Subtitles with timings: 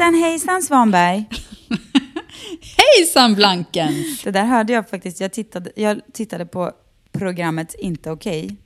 [0.00, 1.24] Hejsan hejsan Svanberg.
[2.76, 4.22] Hejsan Blankens!
[4.22, 5.20] Det där hörde jag faktiskt.
[5.20, 6.72] Jag tittade, jag tittade på
[7.12, 8.56] programmet Inte okej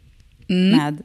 [0.48, 0.78] Mm.
[0.78, 1.02] med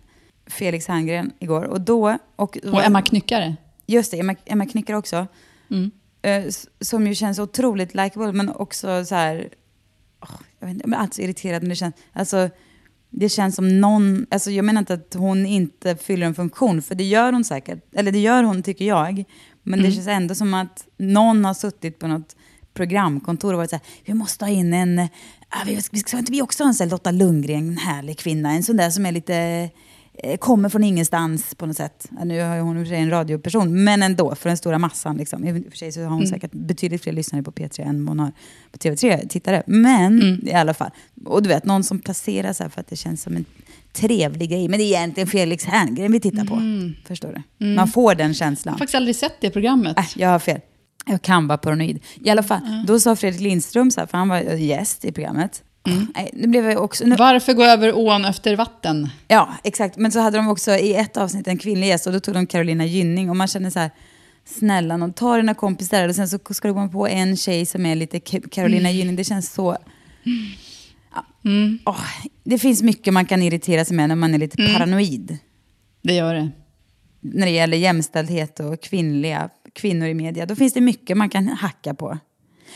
[0.47, 1.63] Felix Herngren igår.
[1.63, 2.17] Och då...
[2.35, 3.55] Och, Och Emma Knyckare.
[3.85, 5.27] Just det, Emma, Emma Knyckare också.
[5.71, 5.91] Mm.
[6.21, 6.43] Eh,
[6.81, 9.49] som ju känns otroligt likeable, men också så här...
[10.21, 11.95] åh, jag vet inte, jag blir alltid så irriterad när det känns...
[12.13, 12.49] Alltså,
[13.09, 14.25] det känns som någon...
[14.31, 17.79] Alltså jag menar inte att hon inte fyller en funktion, för det gör hon säkert.
[17.93, 19.23] Eller det gör hon, tycker jag.
[19.69, 19.89] Men Mm.
[19.89, 22.35] det känns ändå som att någon har suttit på något
[22.73, 24.99] programkontor och varit så här, vi måste ha in en...
[25.49, 28.17] ah, vi ska, ska inte vi också ha en sån här Lotta Lundgren, en härlig
[28.17, 29.69] kvinna, en sån där som är lite...
[30.13, 32.09] eh, Kommer från ingenstans på något sätt.
[32.25, 35.17] Nu har hon i och för sig en radioperson, men ändå för den stora massan.
[35.17, 35.45] Liksom.
[35.47, 36.29] I och för sig så har hon Mm.
[36.29, 38.31] säkert betydligt fler lyssnare på P3 än hon har
[38.71, 39.63] på TV3 tittare.
[39.67, 40.47] Men Mm.
[40.47, 40.91] i alla fall.
[41.25, 43.45] Och du vet, någon som placerar här för att det känns som en
[43.93, 44.67] trevlig grej.
[44.67, 46.61] Men det är egentligen Felix Herngren vi tittar på.
[47.07, 47.65] Förstår du?
[47.65, 48.71] Man får den känslan.
[48.71, 49.97] Jag har faktiskt aldrig sett det programmet.
[49.97, 50.59] Äh, jag har fel.
[51.05, 51.99] Jag kan vara paranoid.
[52.23, 55.63] I alla fall, då sa Fredrik Lindström, så här, för han var gäst i programmet.
[56.15, 57.05] Nej, nu blev jag också...
[57.05, 59.09] Nu, Varför gå över ån efter vatten?
[59.27, 59.97] ja, exakt.
[59.97, 62.47] Men så hade de också i ett avsnitt en kvinnlig gäst och då tog de
[62.47, 63.29] Carolina Gynning.
[63.29, 63.91] Och man känner så här,
[64.45, 67.85] snälla någon, ta dina kompisar och sen så ska du gå på en tjej som
[67.85, 68.19] är lite
[68.51, 69.15] Carolina Gynning.
[69.15, 69.77] Det känns så...
[71.13, 71.25] Ja.
[71.85, 72.05] Åh,
[72.43, 75.37] det finns mycket man kan irritera sig med när man är lite paranoid.
[76.01, 76.51] Det gör det.
[77.21, 80.45] när det gäller jämställdhet och kvinnliga, kvinnor i media.
[80.45, 82.17] Då finns det mycket man kan hacka på.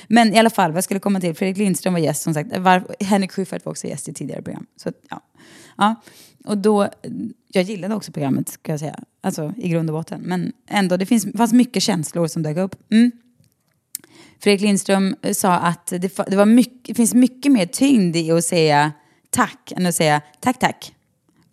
[0.07, 2.57] Men i alla fall, vad jag skulle komma till, Fredrik Lindström var gäst som sagt.
[2.57, 4.65] Var, Henrik Schyffert var också gäst i tidigare program.
[4.75, 5.21] Så, ja.
[5.77, 5.95] Ja.
[6.45, 6.87] Och då,
[7.47, 8.99] jag gillade också programmet, ska jag säga.
[9.21, 10.21] Alltså i grund och botten.
[10.21, 12.75] Men ändå, det finns, fanns mycket känslor som dök upp.
[12.91, 13.11] Mm.
[14.43, 18.43] Fredrik Lindström sa att det, det, var mycket, det finns mycket mer tyngd i att
[18.43, 18.91] säga
[19.29, 20.93] tack än att säga tack tack.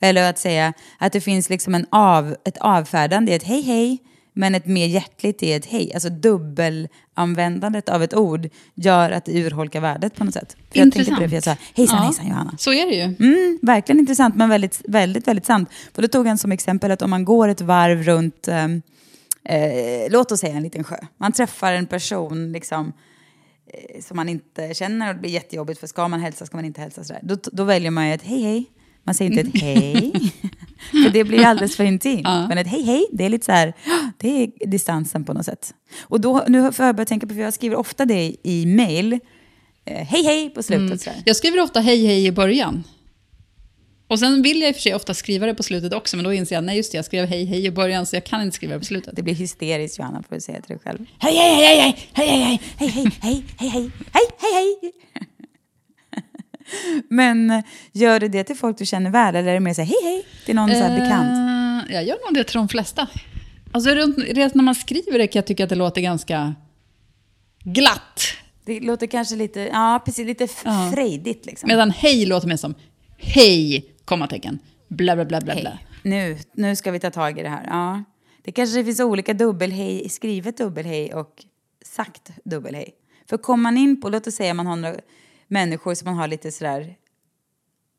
[0.01, 3.99] Eller att säga att det finns liksom en av, ett avfärdande i ett hej hej,
[4.33, 5.95] men ett mer hjärtligt i ett hej.
[5.95, 10.57] Alltså dubbelanvändandet av ett ord gör att det urholkar värdet på något sätt.
[10.72, 12.55] För jag tänkte på det för jag sa hejsan Ja, hejsan Johanna.
[12.59, 13.03] Så är det ju.
[13.03, 15.71] Mm, verkligen intressant men väldigt, väldigt, väldigt sant.
[15.95, 18.83] För då tog han som exempel att om man går ett varv runt, ehm,
[19.45, 20.97] eh, låt oss säga en liten sjö.
[21.17, 22.93] Man träffar en person liksom,
[23.67, 26.65] eh, som man inte känner och det blir jättejobbigt för ska man hälsa ska man
[26.65, 27.21] inte hälsa sådär.
[27.23, 28.67] Då, då väljer man ju ett hej hej.
[29.03, 30.12] Man säger inte ett hej.
[30.91, 32.21] för det blir alldeles för intimt.
[32.25, 32.49] Ja.
[32.49, 33.75] Men ett hej hej, det är lite så här,
[34.17, 35.75] det är distansen på något sätt.
[36.01, 39.12] Och då, nu får jag börja tänka på, för jag skriver ofta det i mail.
[39.84, 41.01] Eh, hej hej på slutet.
[41.01, 41.22] sådär.
[41.25, 42.84] Jag skriver ofta hej hej i början.
[44.10, 46.25] Och sen vill jag i och för sig ofta skriva det på slutet också, men
[46.25, 48.43] då inser jag nej just det, jag skrev hej hej i början så jag kan
[48.43, 49.16] inte skriva det på slutet.
[49.16, 50.98] Det blir hysteriskt Johanna, får du säga till dig själv.
[51.19, 54.93] Hej, hej, hej, hej, hej, hej, hej, hej, hej, hej, hej, hej, hej.
[57.09, 59.82] Men eh, gör du det till folk du känner väl eller är det mer så
[59.82, 61.88] här, hej, hej, till någon så här bekant?
[61.88, 63.09] Eh, jag gör nog det till de flesta.
[63.72, 66.54] Alltså redan när man skriver det kan jag tycka att det låter ganska
[67.65, 68.22] glatt.
[68.65, 70.48] Det låter kanske lite, ja precis, lite
[70.94, 71.69] frejdigt liksom.
[71.69, 72.75] Medan hej låter mer som
[73.21, 75.71] hej, kommatecken, bla bla bla bla bla.
[75.71, 75.87] Hej.
[76.03, 77.66] Nu, nu ska vi ta tag i det här.
[77.66, 78.05] Ja.
[78.43, 81.44] Det kanske finns olika dubbelhej, skrivet dubbelhej och
[81.84, 82.94] sagt dubbelhej.
[83.28, 84.97] För kommer man in på, låt oss säga man har några
[85.49, 86.97] människor som man har lite sådär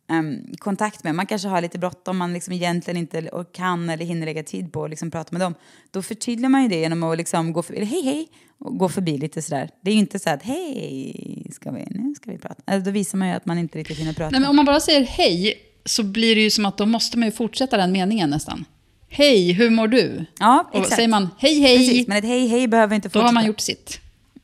[0.09, 1.15] ehm, kontakt med.
[1.15, 4.73] Man kanske har lite bråttom, man liksom egentligen inte och kan eller hinner lägga tid
[4.73, 5.55] på att liksom prata med dem.
[5.91, 9.17] Då förtydligar man ju det genom att liksom gå förbi, hej hej, och gå förbi
[9.17, 9.69] lite sådär.
[9.81, 12.63] Det är ju inte så att hej, ska vi, nu ska vi prata.
[12.65, 14.29] Alltså, då visar man ju att man inte riktigt hinner prata.
[14.29, 17.17] Nej, men om man bara säger hej så blir det ju som att då måste
[17.17, 18.65] man ju fortsätta den meningen nästan.
[19.09, 20.25] Hej, hur mår du?
[20.39, 20.95] ja, Och exakt.
[20.95, 23.25] säger man hej hej, Precis, men ett hej hej behöver inte då fortsätta.
[23.25, 23.99] har man gjort sitt.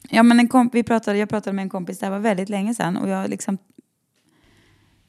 [0.10, 2.50] Ja, men en komp- vi pratade, jag pratade med en kompis, det här var väldigt
[2.50, 3.58] länge sedan och jag liksom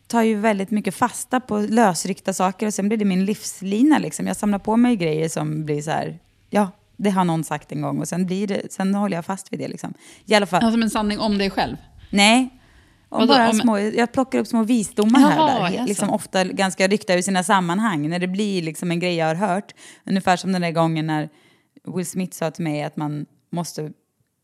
[0.06, 4.26] tar ju väldigt mycket fasta på lösryckta saker och sen blir det min livslina liksom.
[4.26, 6.18] Jag samlar på mig grejer som blir så här,
[6.50, 9.52] ja, det har någon sagt en gång och sen blir det, sen håller jag fast
[9.52, 9.94] vid det liksom.
[10.26, 11.76] I alla fall, som en sanning om dig själv.
[12.10, 12.48] nej.
[13.08, 15.86] Om Vadå, bara om- små, jag plockar upp små visdomar här Jaha, och där.
[15.86, 18.08] Liksom ofta ganska ryckta ur sina sammanhang.
[18.08, 19.74] När det blir liksom en grej jag har hört.
[20.04, 21.28] Ungefär som den där gången när
[21.96, 23.92] Will Smith sa till mig att man måste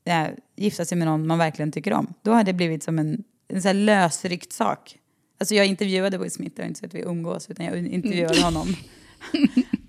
[0.04, 2.14] ja, gifta sig med någon man verkligen tycker om.
[2.22, 4.98] Då har det blivit som en en så här lösryckt sak.
[5.40, 8.42] Alltså jag intervjuade Will Smith, det var inte så att vi umgås, utan jag intervjuade
[8.42, 8.76] honom.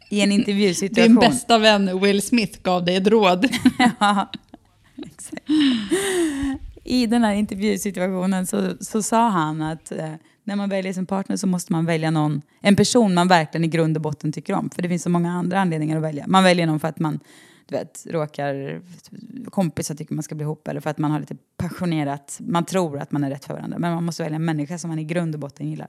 [0.09, 1.15] I en intervjusituation.
[1.15, 3.49] Din bästa vän Will Smith gav dig ett råd.
[3.99, 4.31] ja,
[4.97, 5.43] exakt.
[6.87, 11.35] I den här intervjusituationen så, så sa han att eh, när man väljer sin partner
[11.35, 14.69] så måste man välja någon, en person man verkligen i grund och botten tycker om.
[14.69, 16.25] För det finns så många andra anledningar att välja.
[16.27, 17.19] Man väljer någon för att man
[17.65, 18.81] du vet, råkar
[19.49, 22.99] kompisar tycker man ska bli ihop eller för att man har lite passionerat, man tror
[22.99, 23.79] att man är rätt för varandra.
[23.79, 25.87] Men man måste välja en människa som man i grund och botten gillar.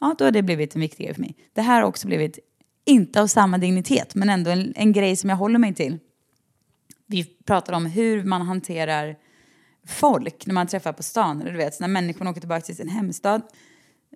[0.00, 1.36] Ja, då har det blivit en viktig grej för mig.
[1.52, 2.38] Det här har också blivit,
[2.84, 5.98] inte av samma dignitet, men ändå en, en grej som jag håller mig till.
[7.06, 9.16] Vi pratar om hur man hanterar
[9.90, 11.40] folk när man träffar på stan.
[11.40, 13.42] Eller du vet, när människor åker tillbaka till sin hemstad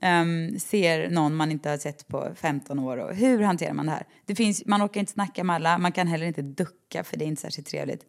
[0.03, 2.97] um, ser någon man inte har sett på 15 år.
[2.97, 4.07] Och hur hanterar man det här?
[4.27, 7.25] Det finns, man orkar inte snacka med alla, man kan heller inte ducka för det
[7.25, 8.03] är inte särskilt trevligt.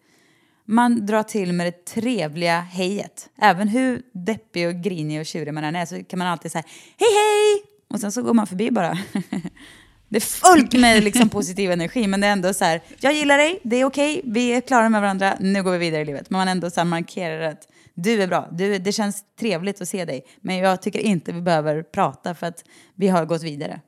[0.66, 3.30] Man drar till med det trevliga hejet.
[3.38, 6.64] Även hur deppig och grinig och tjurig man än är så kan man alltid säga
[6.98, 7.64] hej hej!
[7.88, 8.98] Och sen så går man förbi bara.
[10.16, 13.38] Det är fullt med liksom positiv energi, men det är ändå så här, jag gillar
[13.38, 16.06] dig, det är okej, okay, vi är klara med varandra, nu går vi vidare i
[16.06, 16.30] livet.
[16.30, 20.06] Men man ändå så markerar att du är bra, du, det känns trevligt att se
[20.06, 22.64] dig, men jag tycker inte vi behöver prata för att
[22.96, 23.82] vi har gått vidare.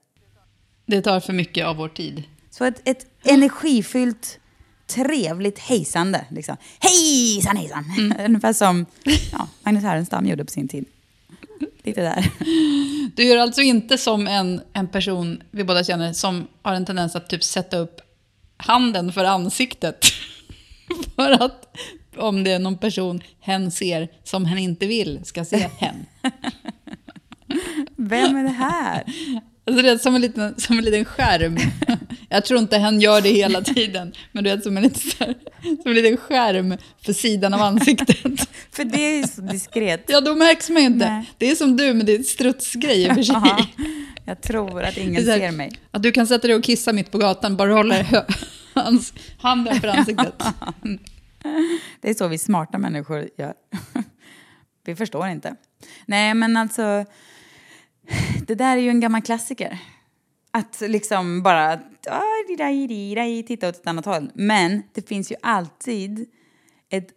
[0.85, 2.24] Det tar för mycket av vår tid.
[2.50, 4.39] Så ett, ett energifyllt,
[4.88, 6.25] trevligt hejsande.
[6.30, 6.57] Liksom.
[6.80, 7.85] Hejsan hejsan!
[7.97, 8.18] Mm.
[8.25, 8.85] Ungefär som
[9.31, 10.85] ja, Magnus Härenstam gjorde på sin tid.
[11.83, 12.31] Lite där.
[13.15, 17.15] Du gör alltså inte som en, en person vi båda känner som har en tendens
[17.15, 18.01] att typ sätta upp
[18.57, 20.06] handen för ansiktet.
[21.15, 21.77] för att
[22.18, 26.06] om det är någon person hen ser som hen inte vill ska se hen.
[27.95, 29.04] Vem är det här?
[29.68, 31.58] Alltså det är som en, liten, som en liten skärm.
[32.30, 35.92] Jag tror inte hen gör det hela tiden, men du vet som en, liten, som
[35.92, 38.50] en liten skärm för sidan av ansiktet.
[38.72, 40.04] för det är ju så diskret.
[40.08, 41.10] Ja, då märks man ju inte.
[41.10, 41.31] Nej.
[41.38, 43.74] Det är som du med din strutsgrej i och för sig.
[44.25, 45.72] jag tror att ingen här, ser mig.
[45.92, 48.25] Att du kan sätta dig och kissa mitt på gatan, bara hålla
[49.38, 50.44] handen för ansiktet.
[52.02, 53.54] Det är så vi smarta människor gör.
[54.86, 55.56] Vi förstår inte.
[56.06, 57.06] Nej, men alltså...
[58.48, 59.80] Det där är ju en gammal klassiker.
[60.51, 62.21] Att liksom bara ah,
[63.48, 64.31] titta åt ett annat håll.
[64.33, 66.25] Men det finns ju alltid
[66.89, 67.07] ett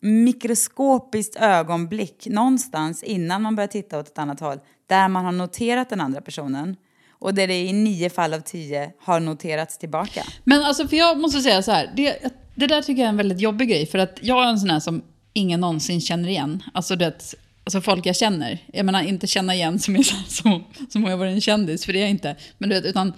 [0.00, 5.90] mikroskopiskt ögonblick någonstans innan man börjar titta åt ett annat håll där man har noterat
[5.90, 6.76] den andra personen
[7.10, 10.22] och där det i nio fall av tio har noterats tillbaka.
[10.44, 13.16] Men alltså, för jag måste säga så här, det, det där tycker jag är en
[13.16, 15.02] väldigt jobbig grej, för att jag är en sån här som
[15.32, 16.62] ingen någonsin känner igen.
[16.74, 17.34] Alltså det,
[17.68, 18.58] alltså folk jag känner.
[18.72, 21.92] Jag menar inte känna igen som, är som, som om jag var en kändis, för
[21.92, 22.36] det är jag inte.
[22.58, 23.12] Men du vet, utan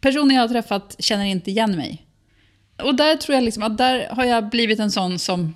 [0.00, 2.06] personer jag har träffat känner inte igen mig.
[2.82, 5.54] Och där tror jag liksom att där har jag blivit en sån som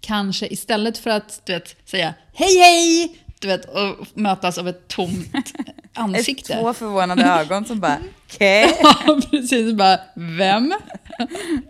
[0.00, 4.88] kanske istället för att du vet, säga hej hej, du vet, och mötas av ett
[4.88, 5.54] tomt
[5.94, 6.52] ansikte.
[6.52, 8.64] Ett två förvånade ögon som bara, okej.
[8.64, 8.76] Okay.
[9.06, 9.74] ja, precis.
[9.74, 10.74] Bara, vem?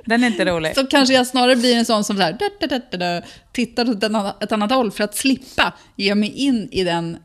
[0.05, 0.75] Den är inte rolig.
[0.75, 3.91] Så kanske jag snarare blir en sån som så här, da, da, da, da, tittar
[3.91, 7.19] åt ett annat håll för att slippa ge mig in i den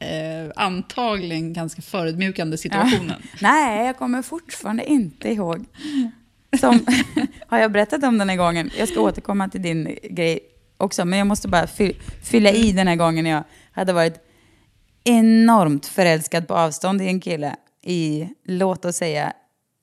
[0.00, 3.22] eh, antagligen ganska förödmjukande situationen.
[3.22, 3.38] Ja.
[3.40, 5.64] Nej, jag kommer fortfarande inte ihåg.
[6.60, 6.86] Som,
[7.46, 8.70] har jag berättat om den här gången?
[8.78, 10.40] Jag ska återkomma till din grej
[10.76, 11.66] också, men jag måste bara
[12.22, 13.44] fylla i den här gången jag
[13.78, 14.20] hade varit
[15.04, 19.32] enormt förälskad på avstånd i en kille i, låt oss säga,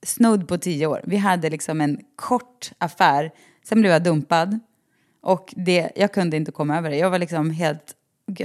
[0.05, 1.01] snudd på tio år.
[1.03, 3.31] Vi hade liksom en kort affär,
[3.63, 4.59] sen blev jag dumpad.
[5.21, 6.97] Och det, jag kunde inte komma över det.
[6.97, 7.95] Jag var liksom helt...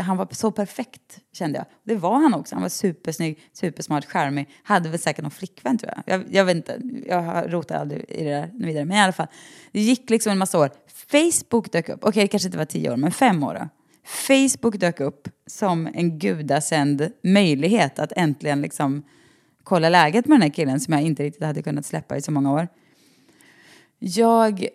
[0.00, 1.66] Han var så perfekt, kände jag.
[1.84, 2.54] Det var han också.
[2.54, 4.48] Han var supersnygg, supersmart, charmig.
[4.62, 6.14] Hade väl säkert någon flickvän, tror jag.
[6.14, 6.80] Jag, jag vet inte.
[7.06, 8.84] Jag rotar aldrig i det där vidare.
[8.84, 9.26] Men i alla fall.
[9.72, 10.70] Det gick liksom en massa år.
[11.10, 11.94] Facebook dök upp.
[11.94, 13.68] Okej, okay, det kanske inte var tio år, men fem år då.
[14.10, 19.02] Facebook dök upp som en gudasänd möjlighet att äntligen liksom
[19.64, 22.32] kolla läget med den här killen som jag inte riktigt hade kunnat släppa i så
[22.32, 22.68] många år.
[23.98, 24.66] Jag...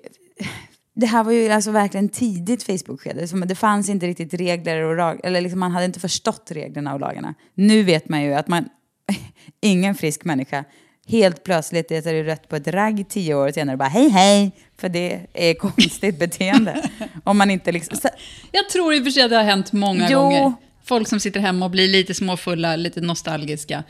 [0.98, 3.46] Det här var ju alltså verkligen tidigt Facebook-skede.
[3.46, 7.00] Det fanns inte riktigt regler och lag, eller liksom man hade inte förstått reglerna och
[7.00, 7.34] lagarna.
[7.54, 8.70] Nu vet man ju att man,
[9.62, 10.64] ingen frisk människa
[11.08, 14.90] helt plötsligt är det rätt på ett ragg tio år senare bara hej hej, för
[14.90, 16.90] det är konstigt beteende.
[17.24, 18.10] Om man inte liksom...
[18.52, 20.20] Jag tror i och för sig att det har hänt många jo.
[20.20, 20.54] gånger.
[20.84, 23.84] Folk som sitter hemma och blir lite småfulla, lite nostalgiska,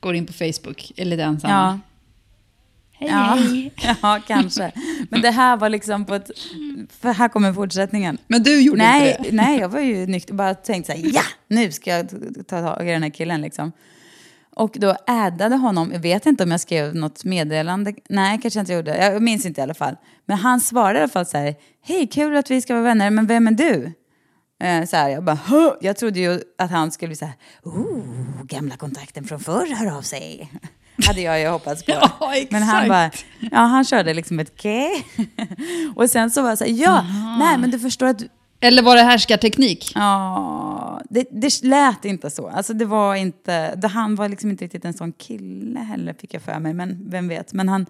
[0.00, 1.54] går in på Facebook, är lite ensamma.
[1.54, 1.78] Ja.
[2.92, 3.72] Hej, ja, hej.
[4.02, 4.72] ja, kanske.
[5.10, 6.30] Men det här var liksom på ett...
[7.00, 8.18] För här kommer fortsättningen.
[8.26, 9.36] Men du gjorde nej, inte det?
[9.36, 10.34] Nej, jag var ju nykter.
[10.34, 12.08] Bara tänkte så här, ja, nu ska jag
[12.48, 13.72] ta tag i den här killen liksom.
[14.58, 18.62] Och då ädade honom, jag vet inte om jag skrev något meddelande, nej kanske jag
[18.62, 19.96] inte gjorde, jag minns inte i alla fall.
[20.26, 21.54] Men han svarade i alla fall så här,
[21.86, 23.92] hej kul att vi ska vara vänner, men vem är du?
[24.62, 27.34] Eh, så här, jag bara, "Hå!" jag trodde ju att han skulle bli så här,
[27.62, 30.52] oh, gamla kontakten från förr hör av sig.
[31.06, 31.92] Hade jag ju hoppats på.
[32.20, 32.88] Ja, Men han exakt.
[32.88, 35.06] bara, ja han körde liksom ett okej.
[35.96, 37.04] Och sen så var jag så här, ja,
[37.38, 38.22] nej men du förstår att
[38.60, 39.92] Eller var det härskarteknik?
[39.94, 40.67] Ja,
[41.08, 42.48] det, det lät inte så.
[42.48, 46.34] Alltså det var inte, det, han var liksom inte riktigt en sån kille heller fick
[46.34, 47.52] jag för mig, men vem vet.
[47.52, 47.86] Men han,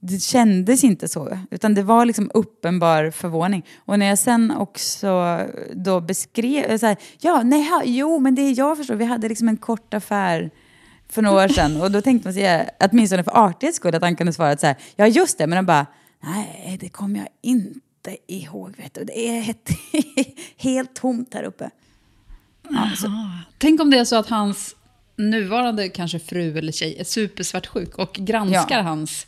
[0.00, 3.66] det kändes inte så, utan det var liksom uppenbar förvåning.
[3.84, 5.40] Och när jag sen också
[5.72, 9.28] då beskrev, så här, ja, nej, ha, jo, men det är jag förstår, vi hade
[9.28, 10.50] liksom en kort affär
[11.08, 14.02] för några år sedan och då tänkte man sig, eh, åtminstone för artighets skull, att
[14.02, 15.86] han kunde svara så här, ja just det, men han bara,
[16.20, 19.04] nej, det kommer jag inte ihåg, vet du.
[19.04, 19.70] Det är helt,
[20.56, 21.70] helt tomt här uppe.
[22.74, 24.76] Ja, så, Tänk om det är så att hans
[25.16, 28.82] nuvarande kanske fru eller tjej är supersvartsjuk och granskar Ja.
[28.82, 29.26] hans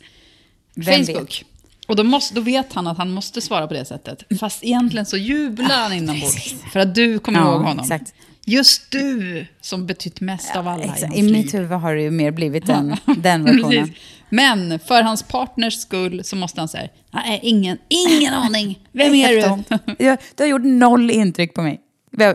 [0.75, 1.43] Vem Facebook.
[1.87, 4.23] Och då, måste, då vet han att han måste svara på det sättet.
[4.39, 6.55] Fast egentligen så jublar han inombords.
[6.73, 7.79] För att du kommer Ja, ihåg honom.
[7.79, 8.13] exakt.
[8.47, 11.03] Just du som betytt mest av alla i exakt.
[11.03, 13.93] hans I mitt huvud har det ju mer blivit den, den versionen.
[14.29, 18.79] Men för hans partners skull så måste han säga, nej, ingen, ingen aning.
[18.91, 20.05] Vem är du?
[20.35, 21.79] Det har gjort noll intryck på mig.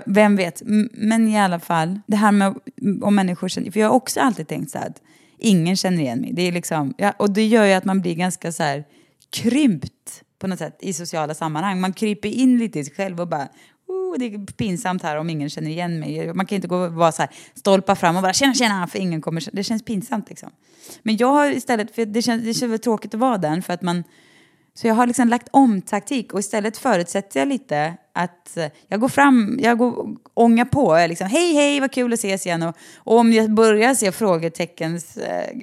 [0.06, 0.62] Vem- vet?
[0.92, 2.54] Men i alla fall, det här med
[3.02, 3.70] om människor känner...
[3.70, 5.02] För jag har också alltid tänkt så här att
[5.38, 6.32] ingen känner igen mig.
[6.32, 8.84] Det är liksom, ja, och det gör ju att man blir ganska så här
[9.30, 11.80] krympt på något sätt i sociala sammanhang.
[11.80, 13.48] Man kryper in lite i sig själv och bara...
[13.86, 16.34] Oh, det är pinsamt här om ingen känner igen mig.
[16.34, 18.98] Man kan inte gå och vara så här, stolpa fram och bara tjena, tjena, för
[18.98, 19.48] ingen kommer...
[19.52, 20.50] Det känns pinsamt liksom.
[21.02, 23.72] Men jag har istället, för det känns, det känns väl tråkigt att vara den för
[23.72, 24.04] att man...
[24.80, 29.00] Så jag har liksom lagt om taktik och istället förutsätter jag lite att eh, jag
[29.00, 30.98] går fram, jag går ångar på.
[30.98, 32.62] Jag liksom, hej hej vad kul att ses igen.
[32.62, 35.56] Och, och om jag börjar se frågeteckens eh,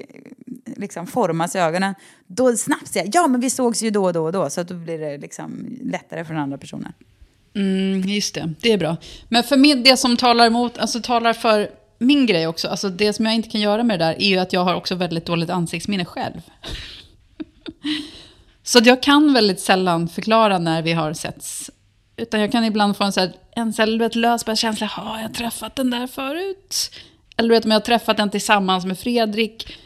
[0.75, 1.95] liksom formas i ögonen,
[2.27, 4.49] då snabbt säger jag ja men vi sågs ju då och då och då.
[4.49, 6.93] Så att då blir det liksom lättare för den andra personen.
[7.55, 8.97] Mm, just det, det är bra.
[9.29, 11.69] Men för min, det som talar emot, alltså talar för
[11.99, 14.37] min grej också, alltså det som jag inte kan göra med det där är ju
[14.37, 16.41] att jag har också väldigt dåligt ansiktsminne själv.
[18.67, 21.71] Så jag kan väldigt sällan förklara när vi har setts.
[22.17, 25.33] Utan jag kan ibland få en, så här, en så här, lös känsla, har jag
[25.33, 26.91] träffat den där förut?
[27.37, 29.77] Eller du vet, om jag har träffat den tillsammans med Fredrik.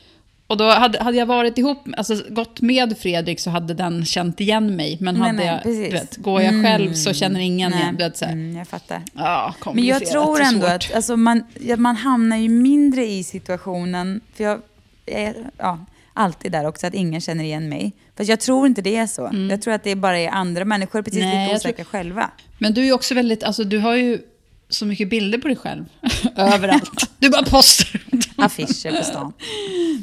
[0.48, 4.40] Och då hade, hade jag varit ihop, alltså gått med Fredrik så hade den känt
[4.40, 4.98] igen mig.
[5.02, 5.94] Men Nej, hade nej, jag, precis.
[5.94, 7.96] vet, går jag själv så känner ingen igen.
[7.98, 9.02] Du vet, så mm, jag fattar.
[9.14, 10.76] Ja, Men jag tror ändå svårt.
[10.76, 14.62] att alltså, man, ja, man hamnar ju mindre i situationen, för jag
[15.06, 15.80] är ja,
[16.14, 17.94] alltid där också, att ingen känner igen mig.
[18.18, 19.48] Fast jag tror inte det är så.
[19.50, 21.30] Jag tror att det bara är andra människor, precis Mm.
[21.36, 22.32] Nej, lika jag tror- osäkra själva.
[22.60, 24.22] Men du är också väldigt, alltså du har ju
[24.70, 25.86] så mycket bilder på dig själv.
[26.36, 27.12] Överallt.
[27.20, 28.02] Du bara postar.
[28.38, 29.34] Affischer på stan.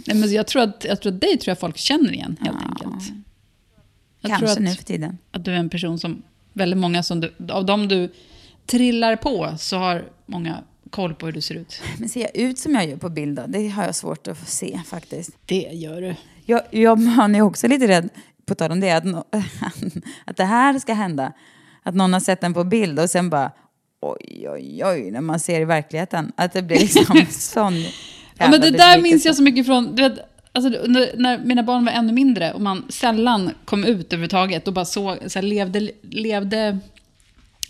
[0.07, 2.57] Nej, men jag tror att, jag tror att dig tror jag folk känner igen helt
[2.63, 3.13] enkelt.
[4.21, 5.19] Jag Kanske tror att, nu för tiden.
[5.31, 6.23] att du är en person som,
[6.53, 8.13] väldigt många som du, av dem du
[8.67, 10.57] trillar på så har många
[10.91, 11.81] koll på hur du ser ut.
[11.99, 13.45] Men ser jag ut som jag gör på bild då?
[13.49, 15.31] Det har jag svårt att få se faktiskt.
[15.47, 16.15] Det gör du.
[16.47, 18.09] Jag, jag man är också lite rädd,
[18.47, 19.25] på tal om det, att, nå-
[20.25, 21.33] att det här ska hända.
[21.83, 23.53] Att någon har sett den på bild och sen bara
[24.01, 26.33] oj, oj, oj, när man ser i verkligheten.
[26.37, 27.75] Att det blir liksom sån
[28.41, 30.19] Ja, men det där minns jag så mycket från, du vet,
[30.53, 34.75] alltså, när, när mina barn var ännu mindre och man sällan kom ut överhuvudtaget och
[34.75, 36.79] bara så, så här, levde, levde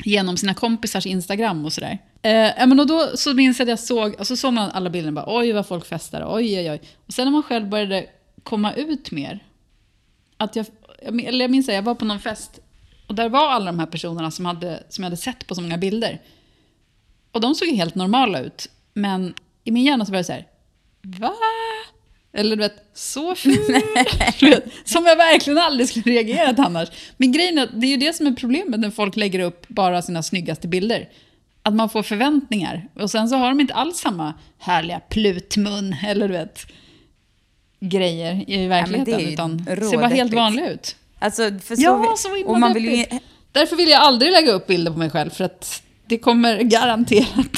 [0.04, 1.98] genom sina kompisars Instagram och sådär.
[2.22, 4.90] Eh, men och då så minns jag att jag såg, och så såg man alla
[4.90, 6.80] bilderna bara oj vad folk festar, oj oj oj.
[7.06, 8.06] Och sen när man själv började
[8.42, 9.44] komma ut mer,
[10.36, 10.66] att jag,
[11.02, 12.60] eller jag minns att jag var på någon fest
[13.06, 15.60] och där var alla de här personerna som, hade, som jag hade sett på så
[15.60, 16.20] många bilder.
[17.32, 18.70] Och de såg helt normala ut.
[18.92, 19.34] Men
[19.64, 20.46] i min hjärna så var det så här,
[21.02, 21.34] va?
[22.32, 23.54] Eller du vet, så ful.
[24.84, 26.88] Som jag verkligen aldrig skulle reagerat annars.
[27.16, 29.68] Men grejen är att det är ju det som är problemet när folk lägger upp
[29.68, 31.08] bara sina snyggaste bilder.
[31.68, 32.88] Att man får förväntningar.
[32.94, 36.66] Och sen så har de inte alls samma härliga plutmun, eller du vet,
[37.80, 39.20] grejer i verkligheten.
[39.20, 40.96] ju utan ser bara helt vanliga ut.
[41.18, 41.42] Alltså,
[41.76, 43.04] Ja, så himla och man vill ju.
[43.52, 47.56] Därför vill jag aldrig lägga upp bilder på mig själv, för att det kommer garanterat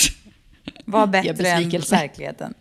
[0.84, 2.54] vara bättre än verkligheten.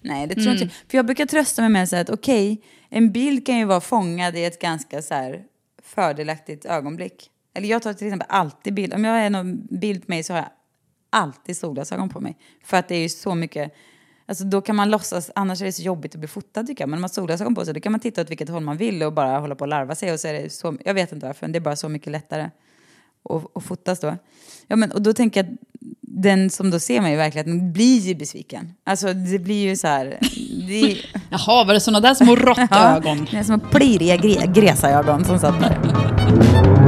[0.00, 0.74] Nej, det tror jag inte.
[0.88, 4.44] För jag brukar trösta mig med att okej, en bild kan ju vara fångad i
[4.44, 5.42] ett ganska så här
[5.82, 7.30] fördelaktigt ögonblick.
[7.54, 8.94] Eller jag tar till exempel alltid bild.
[8.94, 10.48] Om jag har någon bild på mig så har jag
[11.10, 12.36] alltid solglasögon på mig.
[12.64, 13.74] För att det är ju så mycket...
[14.26, 16.88] Alltså då kan man låtsas, annars är det så jobbigt att bli fotad tycker jag.
[16.88, 18.76] Men om man har solglasögon på sig då kan man titta åt vilket håll man
[18.76, 20.12] vill och bara hålla på och larva sig.
[20.12, 22.12] Och så är det så, jag vet inte varför, men det är bara så mycket
[22.12, 22.50] lättare
[23.30, 24.16] att, att fotas då.
[24.66, 25.58] Ja, men, och då tänker jag att
[26.00, 28.72] den som då ser mig i verkligheten blir ju besviken.
[28.84, 30.18] Alltså det blir ju så här...
[30.68, 30.96] Det
[31.30, 33.26] Jaha, var det sådana där små råttögon?
[33.32, 36.79] är som pliriga gre, gresögon som satt där.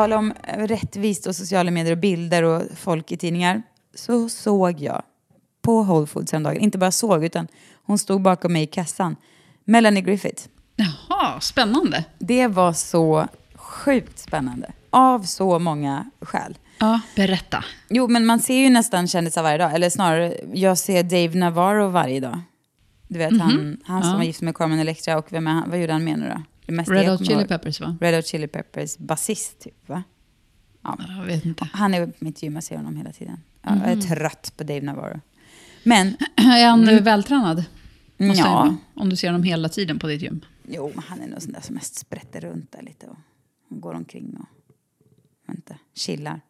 [0.00, 3.62] Tal om rättvist och sociala medier och bilder och folk i tidningar
[3.94, 5.02] så såg jag
[5.62, 7.48] på Whole Foods häromdagen, inte bara såg utan
[7.86, 9.16] hon stod bakom mig i kassan,
[9.64, 10.42] Melanie Griffith.
[10.76, 12.04] Jaha, spännande.
[12.18, 14.72] Det var så sjukt spännande.
[14.90, 16.58] Av så många skäl.
[16.78, 17.64] Ja, berätta.
[17.88, 19.74] Jo, men man ser ju nästan kändisar varje dag.
[19.74, 22.40] Eller snarare, jag ser Dave Navarro varje dag.
[23.08, 24.16] Du vet, han, han som Ja.
[24.16, 25.70] var gift med Carmen Electra och vem är han?
[25.70, 26.42] Vad gjorde han med nu då?
[26.70, 27.48] Det mesta Red jag Hot Chili ihåg.
[27.48, 27.96] Peppers va?
[28.00, 30.02] Red Hot Chili Peppers basist, typ va?
[30.82, 31.68] Jag vet inte.
[31.72, 33.40] Han är på mitt gym, jag ser honom hela tiden.
[33.62, 35.20] Ja, Jag är trött på Dave Navarro.
[35.84, 37.64] Men, Är han vältränad?
[38.16, 40.44] Måste ja, han- Om du ser honom hela tiden på ditt gym.
[40.68, 43.16] jo, men han är nog sån där som mest sprätter runt där lite och,
[43.70, 44.46] och går omkring och
[45.46, 46.40] vänta, chillar.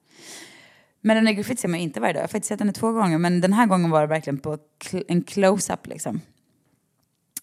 [1.01, 2.19] Men den här Griffith ser man ju inte varje dag.
[2.21, 4.59] Jag har faktiskt sett henne två gånger, men den här gången var det verkligen på
[5.09, 6.21] en close-up liksom.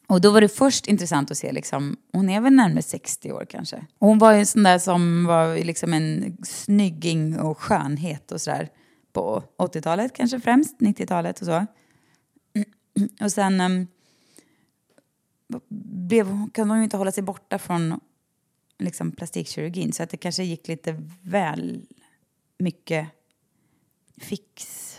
[0.07, 3.45] Och då var det först intressant att se, liksom, hon är väl närmare 60 år
[3.49, 3.85] kanske.
[3.99, 8.41] Och hon var ju en sån där som var liksom en snygging och skönhet och
[8.41, 8.69] sådär.
[9.13, 11.65] På 80-talet kanske främst, 90-talet och så.
[13.21, 13.87] Och sen um,
[16.07, 17.99] blev, kunde hon ju inte hålla sig borta från
[18.79, 19.93] liksom, plastikkirurgin.
[19.93, 21.85] Så att det kanske gick lite väl
[22.59, 23.07] mycket
[24.17, 24.97] fixande.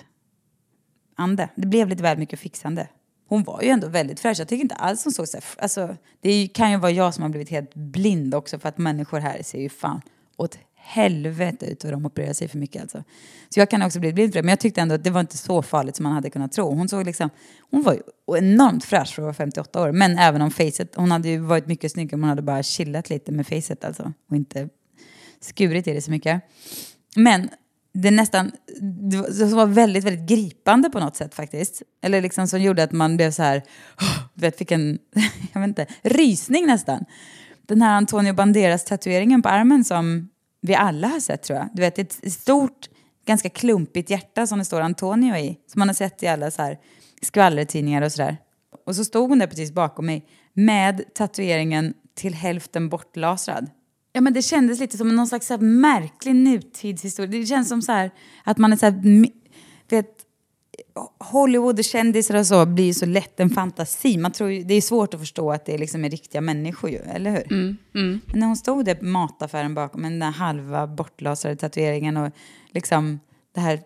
[1.56, 2.88] Det blev lite väl mycket fixande.
[3.28, 4.40] Hon var ju ändå väldigt fräsch.
[4.40, 7.14] Jag tycker inte alls hon såg så här, alltså, Det ju- kan ju vara jag
[7.14, 10.00] som har blivit helt blind också för att människor här ser ju fan
[10.36, 13.04] åt helvete ut och de opererar sig för mycket alltså.
[13.48, 14.42] Så jag kan också bli blind för det.
[14.42, 16.70] Men jag tyckte ändå att det var inte så farligt som man hade kunnat tro.
[16.74, 17.30] Hon såg liksom,
[17.70, 18.02] hon var ju
[18.38, 19.92] enormt fräsch för att vara 58 år.
[19.92, 23.10] Men även om facet, hon hade ju varit mycket snyggare om hon hade bara chillat
[23.10, 24.12] lite med facet alltså.
[24.30, 24.68] Och inte
[25.40, 26.42] skurit i det så mycket.
[27.16, 27.48] Men
[28.02, 28.52] det nästan,
[29.10, 31.82] det var- väldigt, väldigt gripande på något sätt faktiskt.
[32.02, 33.62] Eller liksom som gjorde att man blev så här,
[34.34, 34.98] du vet, fick en,
[35.52, 37.04] jag vet inte, rysning nästan.
[37.68, 40.28] Den här Antonio Banderas tatueringen på armen som
[40.60, 41.68] vi alla har sett tror jag.
[41.72, 42.88] Du vet, ett stort,
[43.26, 45.58] ganska klumpigt hjärta som det står Antonio i.
[45.72, 46.78] Som man har sett i alla så här
[47.22, 48.36] skvallertidningar och sådär.
[48.86, 53.70] Och så stod hon där precis bakom mig med tatueringen till hälften bortlasrad.
[54.18, 57.40] Ja, men det kändes lite som någon slags så här märklig nutidshistoria.
[57.40, 58.10] Det känns som så här
[58.44, 59.26] att man är så här,
[59.90, 60.08] vet,
[61.18, 64.18] Hollywood och kändisar och så blir ju så lätt en fantasi.
[64.18, 66.96] Man tror ju, det är svårt att förstå att det liksom är riktiga människor ju,
[66.96, 67.76] eller hur?
[67.92, 72.32] Men när hon stod där på mataffären bakom med den där halva bortlasade tatueringen och
[72.70, 73.20] liksom
[73.58, 73.80] det här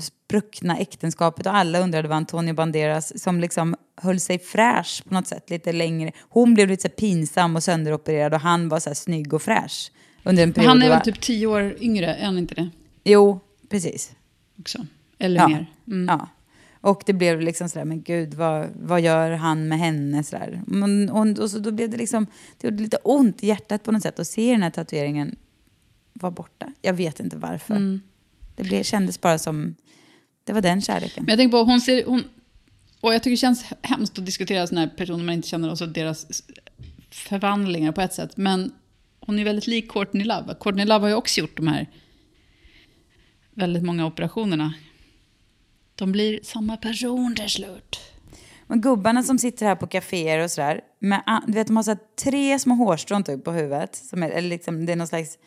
[0.00, 5.26] spruckna äktenskapet och alla undrade vad Antonio Banderas som liksom höll sig fräsch på något
[5.26, 6.12] sätt lite längre.
[6.28, 9.92] Hon blev lite så pinsam och sönderopererad och han var så här snygg och fräsch
[10.24, 10.68] under en Men period.
[10.68, 12.70] han är väl typ tio år yngre, är han inte det?
[13.04, 14.12] Jo, precis.
[14.58, 14.86] Också.
[15.18, 15.48] Eller Ja.
[15.48, 15.66] mer.
[15.86, 16.06] Mm.
[16.08, 16.28] Ja.
[16.80, 20.24] Och det blev liksom sådär, men gud, vad, vad gör han med henne?
[20.24, 20.62] Sådär.
[20.66, 22.26] Men, och, och så då blev det liksom,
[22.60, 25.36] det gjorde lite ont i hjärtat på något sätt att se den här tatueringen
[26.12, 26.72] vara borta.
[26.82, 27.74] Jag vet inte varför.
[27.74, 28.00] Mm.
[28.56, 29.76] Det blev, kändes bara som,
[30.44, 31.24] det var den kärleken.
[31.24, 32.24] Men jag tänker på, hon ser, hon,
[33.00, 35.78] och jag tycker det känns hemskt att diskutera sådana här personer man inte känner och
[35.78, 36.42] så deras
[37.10, 38.36] förvandlingar på ett sätt.
[38.36, 38.72] Men
[39.20, 40.54] hon är väldigt lik Courtney Love.
[40.60, 41.86] Courtney Love har ju också gjort de här
[43.54, 44.74] väldigt många operationerna.
[45.94, 48.00] De blir samma person till slut.
[48.66, 51.96] Men gubbarna som sitter här på kaféer och sådär, med, du vet, de har så
[52.22, 53.96] tre små hårstrån typ på huvudet.
[53.96, 55.38] Som är, eller liksom, det är någon slags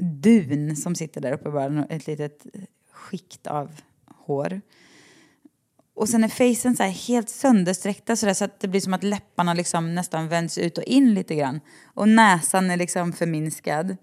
[0.00, 2.46] dun som sitter där uppe, bara ett litet
[2.92, 4.60] skikt av hår.
[5.94, 8.94] Och sen är facen så här helt söndersträckta så, där, så att det blir som
[8.94, 11.60] att läpparna liksom nästan vänds ut och in lite grann.
[11.84, 13.96] Och näsan är liksom förminskad.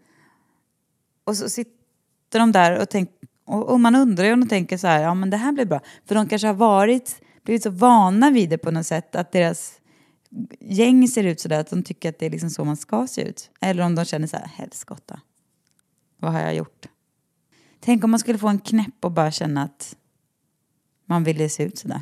[1.24, 4.78] Och så sitter de där och tänker, och, och man undrar ju om de tänker
[4.78, 5.80] så här, ja men det här blir bra.
[6.06, 9.80] För de kanske har varit, blivit så vana vid det på något sätt att deras
[10.60, 13.08] gäng ser ut så där att de tycker att det är liksom så man ska
[13.08, 13.50] se ut.
[13.62, 15.20] Eller om de känner så här, helskotta.
[16.24, 16.86] Vad har jag gjort?
[17.80, 19.96] Tänk om man skulle få en knäpp och bara känna att
[21.06, 22.02] man ville se ut sådär.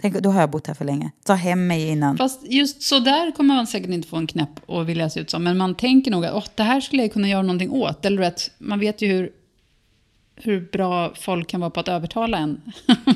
[0.00, 1.10] Tänk, då har jag bott här för länge.
[1.24, 2.16] Ta hem mig innan.
[2.16, 5.44] Fast just sådär kommer man säkert inte få en knäpp och vilja se ut som.
[5.44, 8.04] Men man tänker nog att Åh, det här skulle jag kunna göra någonting åt.
[8.04, 9.32] Eller att man vet ju hur,
[10.36, 12.60] hur bra folk kan vara på att övertala en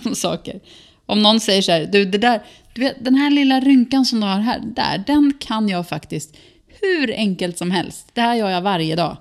[0.04, 0.60] om saker.
[1.06, 2.42] Om någon säger så här, du, det där,
[2.74, 6.36] du vet, den här lilla rynkan som du har här, där, den kan jag faktiskt
[6.80, 8.10] hur enkelt som helst.
[8.12, 9.16] Det här gör jag varje dag.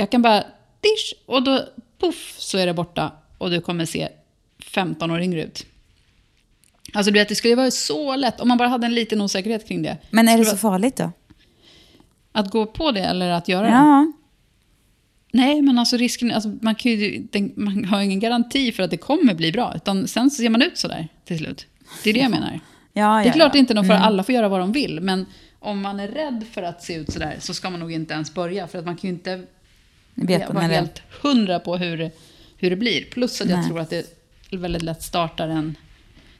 [0.00, 0.44] Jag kan bara,
[0.80, 1.64] dish, och då
[1.98, 4.08] puff så är det borta och du kommer se
[4.58, 5.66] 15 år yngre ut.
[6.92, 9.68] Alltså du vet, det skulle vara så lätt om man bara hade en liten osäkerhet
[9.68, 9.98] kring det.
[10.10, 11.12] Men är det så farligt då?
[12.32, 13.72] Att gå på det eller att göra det?
[13.72, 14.12] Ja.
[15.32, 18.90] Nej, men alltså risken, alltså man, kan ju, man har ju ingen garanti för att
[18.90, 19.72] det kommer bli bra.
[19.76, 21.66] Utan sen så ser man ut sådär till slut.
[22.04, 22.60] Det är det jag menar.
[22.92, 23.58] Ja, Det är ja, klart ja.
[23.58, 25.00] inte nog för att alla får göra vad de vill.
[25.00, 25.26] Men
[25.58, 28.34] om man är rädd för att se ut sådär så ska man nog inte ens
[28.34, 28.66] börja.
[28.66, 29.44] För att man kan ju inte
[30.14, 32.10] Vet jag var när det- helt hundra på hur,
[32.56, 33.04] hur det blir.
[33.04, 33.68] Plus att jag Nej.
[33.68, 34.06] tror att det
[34.52, 35.76] väldigt lätt startar en...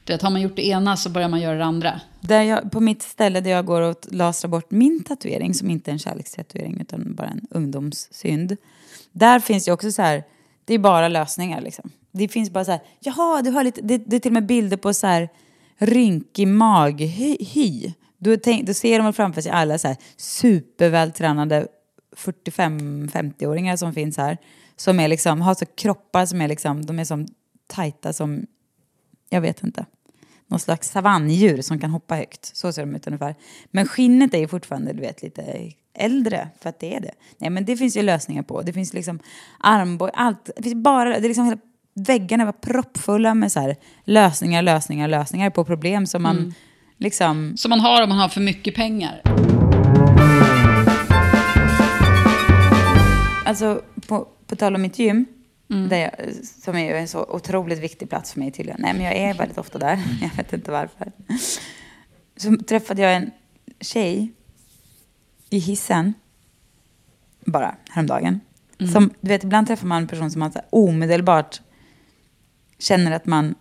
[0.05, 2.01] Du vet, har man gjort det ena så börjar man göra det andra.
[2.21, 5.91] Där jag, på mitt ställe där jag går och lasrar bort min tatuering, som inte
[5.91, 8.57] är en kärlekstatuering utan bara en ungdomssynd.
[9.13, 10.25] Där finns det också så här,
[10.65, 11.91] det är bara lösningar liksom.
[12.13, 14.47] Det finns bara så här, jaha, du har lite, det, det är till och med
[14.47, 15.29] bilder på så här
[15.79, 17.93] rynkig maghy.
[18.19, 21.67] Då, tänk, då ser de framför sig alla så här supervältränade
[22.21, 24.39] 45-50-åringar som finns här.
[24.77, 27.27] Som är liksom, har så kroppar som är liksom, de är som
[27.67, 28.47] tajta som,
[29.29, 29.87] jag vet inte
[30.51, 32.57] någon slags savanndjur som kan hoppa högt.
[32.57, 33.35] Så ser de ut ungefär.
[33.71, 37.13] Men skinnet är ju fortfarande du vet, lite äldre, för att det är det.
[37.39, 38.63] Nej, men det finns ju lösningar på.
[38.63, 39.19] Det finns liksom
[39.59, 40.51] armbåge, allt.
[40.57, 41.59] Det finns bara, det är liksom hela
[41.95, 46.55] väggarna var proppfulla med så här lösningar, lösningar, lösningar på problem som man
[46.97, 47.57] liksom...
[47.57, 49.23] Som man har om man har för mycket pengar.
[53.51, 55.27] Alltså, på, på tal om mitt gym,
[55.89, 58.81] där jag, som är en så otroligt viktig plats för mig tydligen.
[58.81, 59.99] Nej, men jag är väldigt ofta där.
[60.21, 61.13] Jag vet inte varför.
[62.37, 63.31] Så träffade jag en
[63.81, 64.33] tjej
[65.51, 66.15] i hissen,
[67.45, 68.41] bara häromdagen.
[68.93, 71.61] Som, du vet, ibland träffar man en person som man så här, omedelbart
[72.79, 73.55] känner att man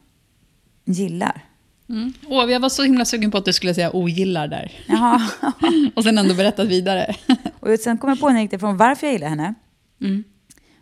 [0.86, 1.46] gillar.
[1.90, 2.14] Mm.
[2.28, 4.72] Åh, jag var så himla sugen på att du skulle säga ogillar där.
[5.96, 7.16] Och sen ändå berättat vidare.
[7.60, 9.54] Och sen kom jag på när jag gick ifrån varför jag gillar henne.
[10.02, 10.24] Mm.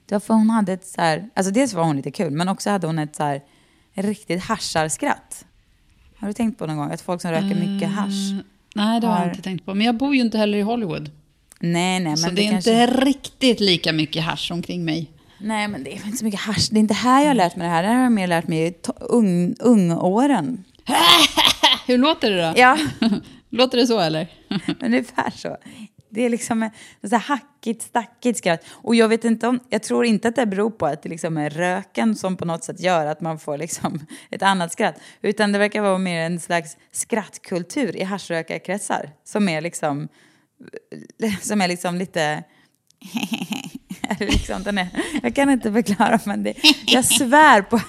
[0.06, 2.48] Det var för hon hade ett så här, alltså dels var hon lite kul, men
[2.50, 3.42] också hade hon ett så här
[3.94, 5.46] riktigt hascharskratt.
[6.18, 8.32] Har du tänkt på någon gång att folk som röker mycket hasch?
[8.32, 8.44] Mm,
[8.76, 9.74] Nej, det har Har- jag inte tänkt på.
[9.74, 11.12] Men jag bor ju inte heller i Hollywood.
[11.60, 12.82] Nej, nej, men så det, det är kanske...
[12.84, 15.12] inte riktigt lika mycket hasch omkring mig.
[15.40, 16.68] Nej, men det är inte så mycket hasch.
[16.72, 17.84] Det är inte här jag har lärt mig det här.
[17.84, 20.64] Det här har jag mer lärt mig i ung, ungåren.
[21.88, 22.54] Hur låter det då?
[22.60, 22.78] Ja,
[23.50, 24.28] Låter det så eller?
[24.82, 25.58] ungefär så.
[26.10, 28.66] Det är liksom ett så här hackigt, stackigt skratt.
[28.70, 31.38] Och jag vet inte om, jag tror inte att det beror på att det liksom
[31.38, 35.00] är röken som på något sätt gör att man får liksom ett annat skratt.
[35.22, 39.12] Utan det verkar vara mer en slags skrattkultur i haschrökarkretsar.
[39.24, 40.08] Som är liksom,
[41.42, 42.44] som är liksom lite...
[44.20, 44.88] Liksom, den är,
[45.24, 46.54] jag kan inte förklara, men det,
[46.86, 47.80] jag, svär på,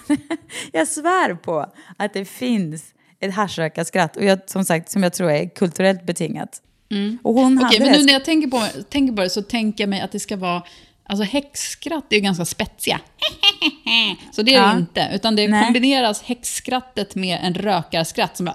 [0.73, 4.17] jag svär på att det finns ett haschrökarskratt.
[4.17, 6.63] Och jag, som sagt, som jag tror är kulturellt betingat.
[7.23, 9.85] Och hon Okej, hade men nu när jag tänker på, tänker på det så tänker
[9.85, 10.63] jag mig att det ska vara...
[11.11, 13.01] Alltså häxskratt är ju ganska spetsiga.
[14.33, 14.67] Så det är Ja.
[14.73, 15.11] det inte.
[15.15, 15.65] Utan det Nej.
[15.65, 18.51] kombineras häxskrattet med en rökarskratt som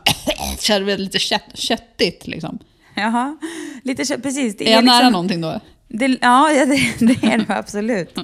[0.59, 2.59] känns lite kött, köttigt liksom.
[2.95, 3.37] Jaha,
[3.83, 4.57] lite kö- precis.
[4.57, 5.59] Det Är jag nära liksom, någonting då?
[5.87, 8.15] det, ja, det, det är det absolut.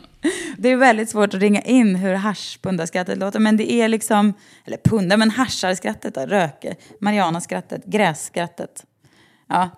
[0.58, 4.34] Det är väldigt svårt att ringa in hur haschpundarskrattet låter, men det är liksom,
[4.66, 8.86] eller pundar, men hascharskrattet då, röker, marianaskrattet, grässkrattet.
[9.50, 9.70] Ja,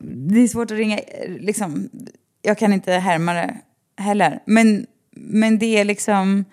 [0.00, 1.88] det är svårt att ringa, liksom,
[2.42, 3.54] jag kan inte härma det
[3.98, 4.86] heller, men,
[5.16, 6.44] men det är liksom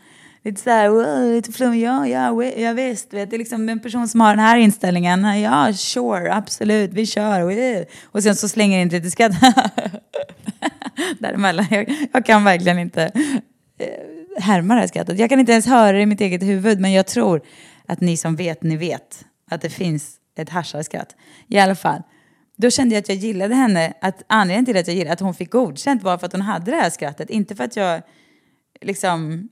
[0.44, 3.70] lite så här, "Wow, lite flum, ja, ja, we- ja visst, vet, det är liksom
[3.70, 8.36] en person som har den här inställningen, ja, sure, absolut, vi kör, wow." och sen
[8.36, 9.32] så slänger in lite skratt
[11.20, 11.66] däremellan.
[11.70, 13.04] Jag, jag kan verkligen inte
[13.80, 15.20] eh, härma det här skrattet.
[15.20, 17.42] Jag kan inte ens höra det i mitt eget huvud, men jag tror
[17.86, 21.16] att ni som vet, ni vet att det finns ett hascharskatt.
[21.48, 22.02] I alla fall.
[22.60, 25.34] Då kände jag att jag gillade henne, att anledningen till att jag gillade att hon
[25.34, 27.30] fick godkänt var för att hon hade det här skrattet.
[27.30, 28.02] Inte för att jag
[28.82, 29.50] liksom...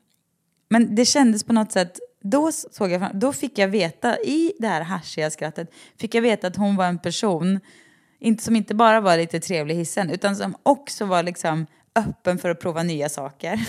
[0.69, 1.99] Men det kändes på något sätt...
[2.21, 6.47] Då, såg jag, då fick jag veta, i det här haschiga skrattet, fick jag veta
[6.47, 7.59] att hon var en person
[8.19, 12.37] inte, som inte bara var lite trevlig i hissen, utan som också var liksom öppen
[12.37, 13.59] för att prova nya saker.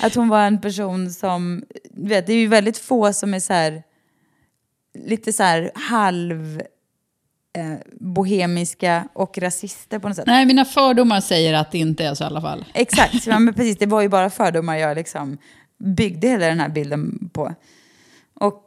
[0.02, 3.52] att hon var en person som, vet, det är ju väldigt få som är så
[3.52, 3.82] här,
[4.94, 6.62] lite så här halv
[7.52, 10.26] eh, bohemiska och rasister på något sätt.
[10.26, 12.64] Nej, mina fördomar säger att det inte är så i alla fall.
[12.74, 13.78] Exakt, ja, men precis.
[13.78, 15.38] Det var ju bara fördomar jag liksom
[15.78, 17.54] byggde hela den här bilden på.
[18.34, 18.64] Och,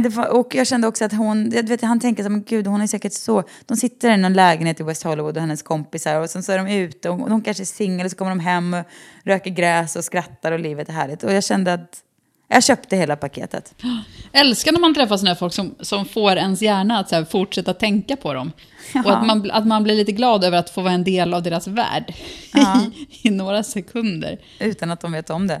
[0.00, 2.80] det var, och jag kände också att hon, jag vet, han tänker men gud hon
[2.80, 6.30] är säkert så, de sitter i någon lägenhet i West Hollywood och hennes kompisar och
[6.30, 8.74] sen så är de ute och hon kanske är singel och så kommer de hem
[8.74, 8.84] och
[9.24, 11.22] röker gräs och skrattar och livet är härligt.
[11.22, 12.02] Och jag kände att
[12.52, 13.74] jag köpte hela paketet.
[14.32, 17.74] Älskar när man träffar sådana här folk som, som får ens hjärna att här, fortsätta
[17.74, 18.52] tänka på dem.
[18.94, 19.02] Ja.
[19.04, 21.42] Och att man, att man blir lite glad över att få vara en del av
[21.42, 22.14] deras värld
[22.54, 24.38] i, i några sekunder.
[24.60, 25.60] Utan att de vet om det.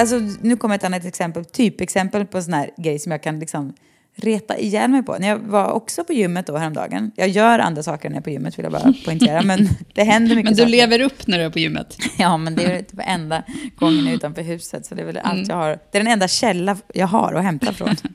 [0.00, 3.40] Alltså, nu kommer ett annat exempel, typexempel på en sån här grej som jag kan
[3.40, 3.72] liksom
[4.16, 5.16] reta ihjäl mig på.
[5.18, 7.10] När jag var också på gymmet då häromdagen.
[7.16, 9.42] Jag gör andra saker när jag är på gymmet vill jag bara poängtera.
[9.42, 10.70] Men det händer mycket Men du saker.
[10.70, 11.96] lever upp när du är på gymmet.
[12.18, 13.42] Ja, men det är typ enda
[13.76, 14.86] gången utanför huset.
[14.86, 15.68] Så det är väl allt jag har.
[15.68, 17.96] Det är den enda källa jag har att hämta från.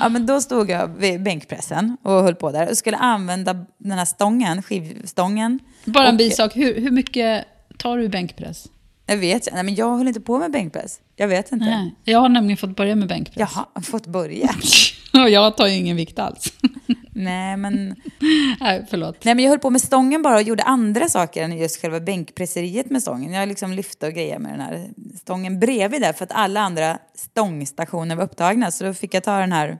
[0.00, 3.98] Ja, men då stod jag vid bänkpressen och höll på där och skulle använda den
[3.98, 5.58] här stången, skivstången.
[5.84, 7.44] Bara en bisak, hur, hur mycket
[7.78, 8.66] tar du bänkpress?
[9.06, 11.00] Jag vet Nej, men jag höll inte på med bänkpress.
[11.16, 11.64] Jag vet inte.
[11.64, 13.36] Nej, jag har nämligen fått börja med bänkpress.
[13.36, 14.50] Jag har fått börja.
[15.12, 16.52] Och jag tar ju ingen vikt alls.
[17.12, 17.94] Nej, men...
[18.60, 19.24] Nej, förlåt.
[19.24, 22.00] Nej, men jag höll på med stången bara och gjorde andra saker än just själva
[22.00, 23.32] bänkpresseriet med stången.
[23.32, 24.90] Jag liksom lyfte och grejade med den här
[25.20, 28.70] stången bredvid där för att alla andra stångstationer var upptagna.
[28.70, 29.78] Så då fick jag ta den här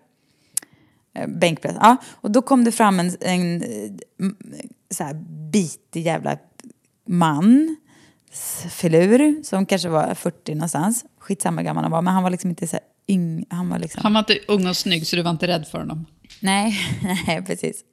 [1.15, 1.77] eh, bänkpress.
[1.81, 3.69] Ja, och då kom det fram en, en eh,
[4.91, 5.15] så här
[5.51, 6.37] bitig jävla
[7.09, 7.77] man,
[8.71, 11.05] filur, som kanske var 40 någonstans.
[11.19, 14.01] Skitsamma hur gammal han var, men han var liksom inte så yng, han var liksom...
[14.03, 16.07] Han var inte ung och snygg så du var inte rädd för honom.
[16.41, 16.79] Nej,
[17.27, 17.85] nej, precis.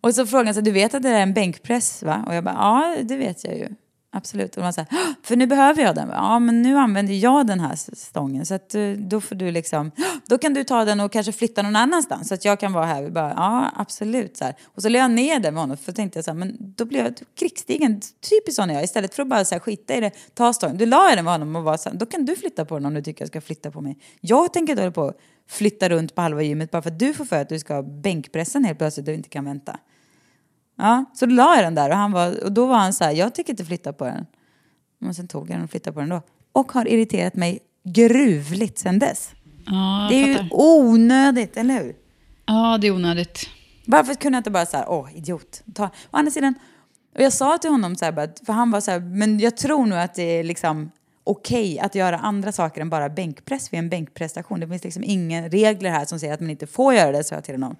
[0.00, 2.24] Och så frågade han så du vet att det är en bänkpress va?
[2.26, 3.68] Och jag bara, ja det vet jag ju.
[4.16, 4.56] Absolut.
[4.56, 4.88] Och man säger,
[5.22, 6.08] för nu behöver jag den.
[6.08, 8.46] Ja, men nu använder jag den här stången.
[8.46, 9.90] Så att eh, då får du liksom,
[10.26, 12.28] då kan du ta den och kanske flytta någon annanstans.
[12.28, 13.10] Så att jag kan vara här.
[13.10, 14.36] Bara, ja, absolut.
[14.36, 14.54] Så här.
[14.64, 15.76] Och så la jag ner den med honom.
[15.76, 18.00] För då tänkte jag så här, men då blev jag krigsstigen.
[18.00, 18.84] Typiskt sån är jag.
[18.84, 20.76] Istället för att bara så här, skita i det, ta stången.
[20.76, 22.74] Du la jag den med honom och var så här, då kan du flytta på
[22.74, 23.98] den om du tycker jag ska flytta på mig.
[24.20, 25.12] Jag tänker inte hålla på
[25.48, 27.82] flytta runt på halva gymmet bara för att du får för att du ska ha
[27.82, 29.78] bänkpressen helt plötsligt och inte kan vänta.
[30.76, 33.12] Ja, så la jag den där och, han var, och då var han så här,
[33.12, 34.26] jag tänker inte flytta på den.
[34.98, 36.22] Men sen tog jag den och flyttade på den då.
[36.52, 39.30] Och har irriterat mig gruvligt sen dess.
[39.66, 40.48] Ja, Det är ju fattar.
[40.52, 41.96] onödigt, eller hur?
[42.46, 43.48] Ja, det är onödigt.
[43.86, 45.62] Varför kunde jag inte bara så här, åh, idiot.
[45.74, 45.84] Ta.
[45.86, 46.54] Å andra sidan,
[47.14, 49.86] och jag sa till honom så här, för han var så här, men jag tror
[49.86, 50.90] nog att det är liksom
[51.24, 54.60] okej att göra andra saker än bara bänkpress vid en bänkprestation.
[54.60, 57.34] Det finns liksom inga regler här som säger att man inte får göra det, sa
[57.34, 57.76] jag till honom.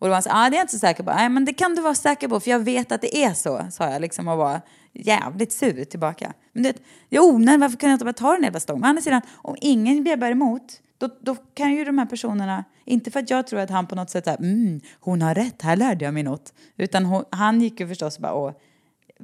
[0.00, 1.10] Och då var han så ah, det är jag inte så säker på.
[1.10, 3.66] Nej, men det kan du vara säker på, för jag vet att det är så,
[3.70, 4.60] sa jag liksom och var
[4.92, 6.32] jävligt sur tillbaka.
[6.52, 6.74] Men det,
[7.08, 8.84] jag är onödig, varför kunde jag inte bara ta den jävla stången?
[8.84, 13.10] Å andra sidan, om ingen bjäbbar emot, då, då kan ju de här personerna, inte
[13.10, 15.76] för att jag tror att han på något sätt är mm, hon har rätt, här
[15.76, 16.52] lärde jag mig något.
[16.76, 18.60] Utan hon, han gick ju förstås bara och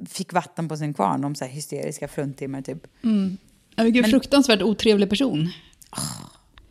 [0.09, 2.87] fick vatten på sin kvarn om så här hysteriska fruntimmer typ.
[3.75, 5.49] Ja, Vilken fruktansvärt otrevlig person.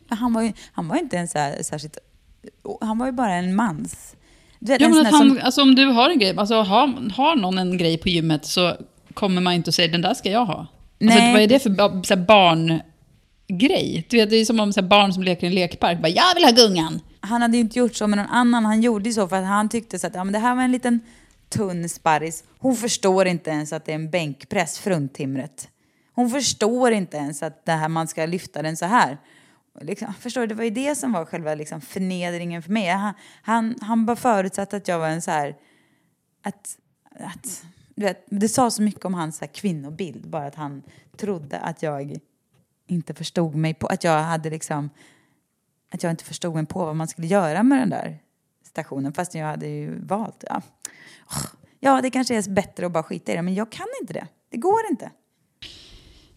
[0.07, 1.97] Men han var ju han var inte så här, särskilt,
[2.81, 4.15] han var ju bara en mans.
[4.59, 7.11] Vet, Ja, en men att han, som- alltså, om du har en grej, alltså, har,
[7.11, 8.75] har någon en grej på gymmet så
[9.13, 10.59] kommer man inte och säger den där ska jag ha.
[11.01, 11.33] Alltså, Nej.
[11.33, 12.25] vad är det för ba- så här,
[13.49, 14.05] barngrej?
[14.09, 16.01] Du vet, det är som om så här, barn som leker i en lekpark.
[16.01, 16.99] Bara, jag vill ha gungan!
[17.19, 18.65] han hade ju inte gjort så med någon annan.
[18.65, 20.63] Han gjorde ju så för att han tyckte så att ja, men det här var
[20.63, 20.99] en liten
[21.49, 22.43] tunn sparris.
[22.59, 25.67] Hon förstår inte ens att det är en bänkpress, fruntimret.
[26.15, 29.17] Hon förstår inte ens att det här, man ska lyfta den så här.
[29.81, 32.87] Liksom, förstår du, det var ju det som var själva liksom, förnedringen för mig.
[32.87, 35.55] Han, han, han bara förutsatte att jag var en så här...
[36.43, 36.77] Att,
[37.19, 40.83] att, du vet, det sa så mycket om hans så här, kvinnobild, bara att han
[41.17, 42.17] trodde att jag
[42.87, 43.87] inte förstod mig på...
[43.87, 44.89] Att jag hade liksom
[45.91, 48.19] att jag inte förstod mig på vad man skulle göra med den där
[48.63, 50.43] stationen fast jag hade ju valt.
[50.47, 50.61] Ja,
[51.31, 51.45] Åh,
[51.79, 54.27] ja det kanske är bättre att bara skita i det men jag kan inte det.
[54.49, 55.11] Det går inte.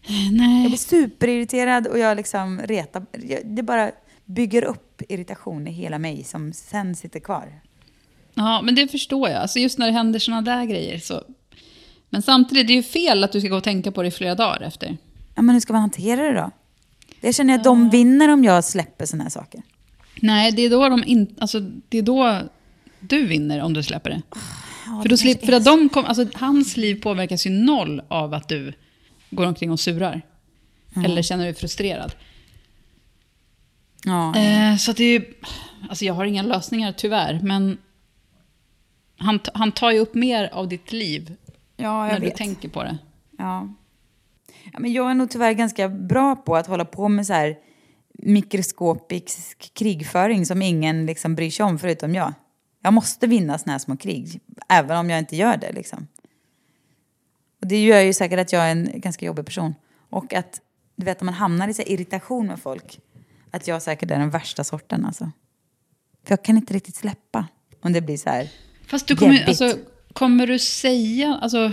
[0.07, 0.67] Jag Nej.
[0.67, 3.05] blir superirriterad och jag liksom retar.
[3.11, 3.91] jag- Det bara
[4.25, 7.61] bygger upp irritation i hela mig som sen sitter kvar.
[8.33, 9.41] Ja, men det förstår jag.
[9.41, 11.23] Alltså just när det händer såna där grejer så...
[12.09, 14.11] Men samtidigt, det är ju fel att du ska gå och tänka på det i
[14.11, 14.97] flera dagar efter.
[15.35, 16.51] Ja, men hur ska man hantera det då?
[17.21, 19.61] Det känner jag att de vinner om jag släpper såna här saker.
[20.21, 22.39] Nej, det är då de in, alltså, det är då
[22.99, 24.21] du vinner om du släpper det.
[25.01, 28.49] för, då slip, för att de kom, alltså, hans liv påverkas ju noll av att
[28.49, 28.73] du
[29.31, 30.21] går omkring och surar.
[31.05, 32.15] Eller känner dig frustrerad.
[34.05, 34.35] Ja.
[34.35, 35.33] Eh, så att det är ju,
[35.89, 37.77] alltså jag har inga lösningar tyvärr, men
[39.17, 41.35] Han, han tar ju upp mer av ditt liv
[41.77, 42.97] Ja, när du tänker på det.
[43.37, 43.69] Ja.
[44.73, 44.79] ja.
[44.79, 47.57] Men jag är nog tyvärr ganska bra på att hålla på med så här
[48.13, 52.33] mikroskopisk krigföring som ingen liksom bryr sig om förutom jag.
[52.83, 55.71] Jag måste vinna såna här små krig, även om jag inte gör det.
[55.71, 56.07] Liksom.
[57.61, 59.75] Och det gör ju säkert att jag är en ganska jobbig person.
[60.09, 60.61] Och att,
[60.95, 62.99] du vet, om man hamnar i så irritation med folk,
[63.51, 65.05] att jag säkert är den värsta sorten.
[65.05, 65.31] Alltså.
[66.25, 67.47] För jag kan inte riktigt släppa
[67.81, 68.49] om det blir så här.
[68.87, 69.61] Fast du kommer, Jäbbigt.
[69.61, 69.79] alltså,
[70.13, 71.39] kommer du säga...
[71.41, 71.71] Alltså,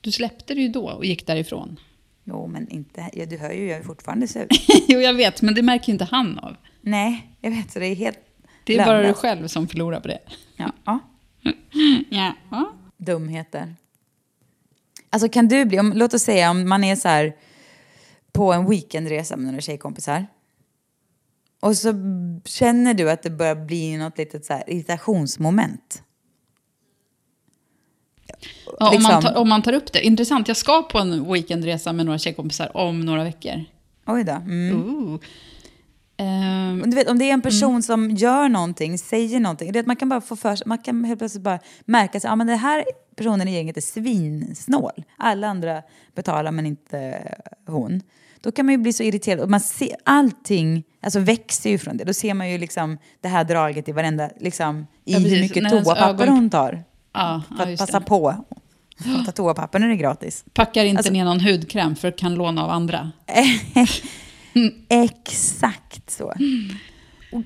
[0.00, 1.80] du släppte det ju då och gick därifrån.
[2.24, 3.10] Jo, men inte...
[3.12, 4.46] Ja, du hör ju, jag är fortfarande sur.
[4.88, 6.56] jo, jag vet, men det märker ju inte han av.
[6.80, 7.72] Nej, jag vet.
[7.72, 8.18] Så det är helt
[8.64, 9.20] Det är bara du lönlöst.
[9.20, 10.18] själv som förlorar på det.
[10.56, 10.72] Ja.
[10.84, 10.98] Ja.
[12.50, 12.72] ja.
[12.96, 13.74] Dumheter.
[15.12, 17.36] Alltså kan du bli, om, låt oss säga om man är så här
[18.32, 20.26] på en weekendresa med några tjejkompisar.
[21.60, 21.92] Och så
[22.44, 26.02] känner du att det börjar bli något litet så här irritationsmoment.
[28.78, 29.22] Ja, om, man Liksom.
[29.22, 30.02] tar, om man tar upp det.
[30.02, 33.64] Intressant, jag ska på en weekendresa med några tjejkompisar om några veckor.
[34.06, 34.32] Oj då.
[34.32, 35.18] Mm.
[36.82, 39.86] Och Du vet, om det är en person som gör någonting, säger någonting, är att
[39.86, 42.84] man kan bara få för man kan helt plötsligt bara märka att men den här
[43.16, 45.04] personen i gänget är svinsnål.
[45.16, 45.82] Alla andra
[46.14, 47.28] betalar men inte
[47.66, 48.02] hon.
[48.40, 51.96] Då kan man ju bli så irriterad och man ser allting, alltså växer ju från
[51.96, 52.04] det.
[52.04, 55.68] Då ser man ju liksom det här draget i varenda, liksom i Ja, hur mycket
[55.70, 56.84] toapapper ögon- hon tar.
[57.12, 58.06] ja, För ja, att passa det.
[58.06, 60.44] på att ta toapapper när det är gratis.
[60.54, 63.10] Packar inte Alltså- ner någon hudkräm för att kan låna av andra.
[64.88, 66.34] Exakt så.
[67.32, 67.42] Och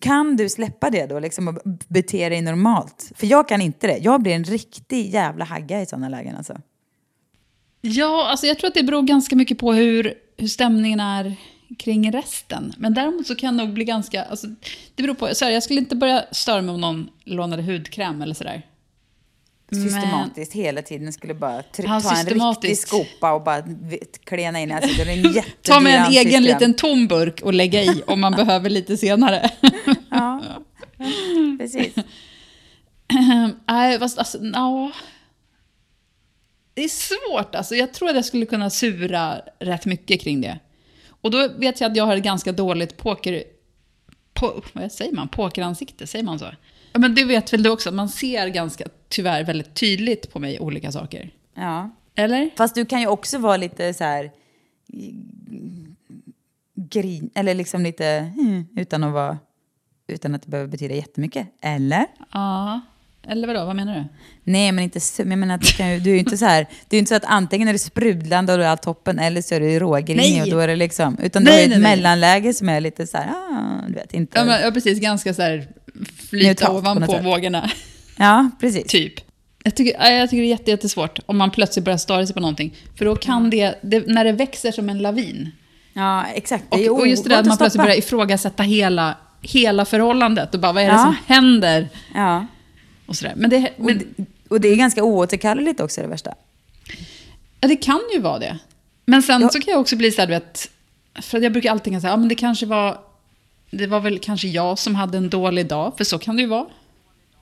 [0.00, 3.12] kan du släppa det då liksom, och bete dig normalt?
[3.16, 3.98] För jag kan inte det.
[3.98, 6.36] Jag blir en riktig jävla hagga i sådana lägen.
[6.36, 6.56] Alltså.
[7.80, 11.36] Ja, alltså jag tror att det beror ganska mycket på hur, hur stämningen är
[11.78, 12.74] kring resten.
[12.78, 14.24] Men däremot så kan jag nog bli ganska...
[14.24, 14.46] Alltså,
[14.94, 15.34] det beror på.
[15.34, 18.62] Så här, jag skulle inte börja störa mig om någon lånade hudkräm eller sådär.
[19.72, 23.62] Systematiskt hela tiden skulle bara ta en riktig skopa och bara
[24.24, 25.08] klena in ansiktet.
[25.08, 26.42] En Ta med en egen ansiktskräm.
[26.42, 29.50] liten tom burk och lägga i om man behöver lite senare.
[30.10, 30.42] Ja,
[31.58, 31.94] precis.
[33.68, 34.92] Nej, fast alltså, ja.
[36.74, 37.74] Det är svårt alltså.
[37.74, 40.58] Jag tror att jag skulle kunna sura rätt mycket kring det.
[41.08, 43.44] Och då vet jag att jag har ett ganska dåligt poker...
[44.34, 45.28] Po, vad säger man?
[45.28, 46.46] Pokeransikte, säger man så?
[46.92, 50.60] Ja, men det vet väl du också, man ser ganska, tyvärr, väldigt tydligt på mig
[50.60, 51.30] olika saker.
[51.54, 51.90] Ja.
[52.14, 52.50] Eller?
[52.56, 54.30] Fast du kan ju också vara lite så här
[56.76, 59.38] grin, eller liksom lite hmm, utan att vara
[60.08, 61.46] utan att det behöver betyda jättemycket.
[61.60, 62.06] Eller?
[62.32, 62.80] Ja.
[63.28, 64.04] Eller vadå, vad menar du?
[64.44, 66.44] Nej, men inte men Jag menar att du, kan ju, du är ju inte så
[66.44, 66.66] här.
[66.88, 69.42] Det är inte så att antingen är det sprudlande och då är allt toppen eller
[69.42, 71.18] så är det rågrinig och då är det liksom.
[71.22, 71.96] Utan Nej, du ju nej, ett nej.
[71.96, 74.38] mellanläge som är lite så här, ah, du vet inte.
[74.38, 75.68] Ja, men, ja precis, ganska så här
[76.30, 77.70] flyta ovanpå vågorna.
[78.16, 78.84] Ja, precis.
[78.86, 79.14] Typ.
[79.64, 82.34] Jag tycker, ja, jag tycker det är jätte, jättesvårt om man plötsligt börjar störa sig
[82.34, 82.74] på någonting.
[82.98, 85.50] För då kan det, det, när det växer som en lavin.
[85.92, 86.64] Ja, exakt.
[86.70, 89.84] Det Och, är och just det där att man att plötsligt börjar ifrågasätta hela, hela
[89.84, 90.54] förhållandet.
[90.54, 91.02] Och bara, vad är det Ja.
[91.02, 91.88] som händer?
[92.14, 92.46] Ja.
[93.06, 93.32] Och sådär.
[93.36, 96.34] Men, det, Och, men och det är ganska oåterkalleligt också det värsta.
[97.60, 98.58] ja, det kan ju vara det.
[99.06, 99.48] Men sen Ja.
[99.48, 100.70] så kan jag också bli så här, du vet,
[101.22, 102.98] för att jag brukar alltid säga, ja men det kanske var,
[103.70, 106.48] det var väl kanske jag som hade en dålig dag, för så kan det ju
[106.48, 106.66] vara.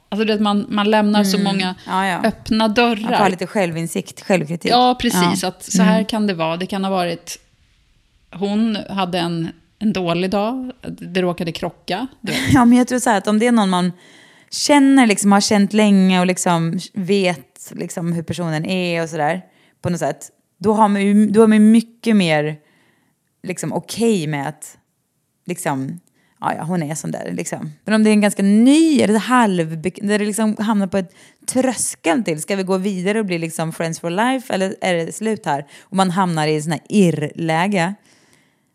[0.09, 1.75] Alltså du vet, man, man lämnar så många Mm.
[1.87, 2.29] Ja, ja.
[2.29, 3.31] öppna Man får dörrar.
[3.31, 4.71] lite självinsikt, självkritik.
[4.71, 5.23] Ja, precis.
[5.23, 5.29] Ja.
[5.29, 5.49] Mm.
[5.49, 6.57] Att så här kan det vara.
[6.57, 7.39] Det kan ha varit...
[8.33, 10.73] Hon hade en, en dålig dag.
[10.89, 12.07] Det råkade krocka.
[12.53, 13.93] Ja, men jag tror så här att om det är någon man
[14.51, 19.43] känner, liksom, har känt länge och liksom vet liksom, hur personen är och sådär
[19.83, 20.31] på något sätt.
[20.59, 22.57] Då har man ju då är man mycket mer
[23.43, 24.79] liksom, okej med att
[25.47, 26.01] liksom,
[26.41, 27.33] ja, ja, hon är sån där.
[27.33, 27.73] Liksom.
[27.85, 31.15] Men om det är en ganska ny eller halv, där det liksom hamnar på ett
[31.47, 35.15] tröskel till, ska vi gå vidare och bli liksom friends for life eller är det
[35.15, 35.67] slut här?
[35.83, 37.95] Och man hamnar i sån här irrläge.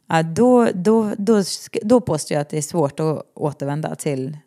[0.07, 1.43] Ja, då, då, då,
[1.83, 4.37] då påstår jag att det är svårt att återvända till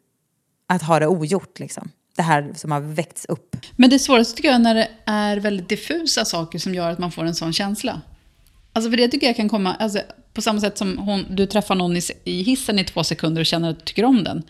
[0.67, 1.59] att ha det ogjort.
[1.59, 1.91] Liksom.
[2.17, 3.57] Det här som har väckts upp.
[3.77, 6.99] Men det svåraste tycker jag är när det är väldigt diffusa saker som gör att
[6.99, 8.01] man får en sån känsla.
[8.73, 10.03] Alltså för det tycker jag kan komma, alltså,
[10.33, 13.71] på samma sätt som hon, du träffar någon i, hissen i två sekunder och känner
[13.71, 14.43] att du tycker om den.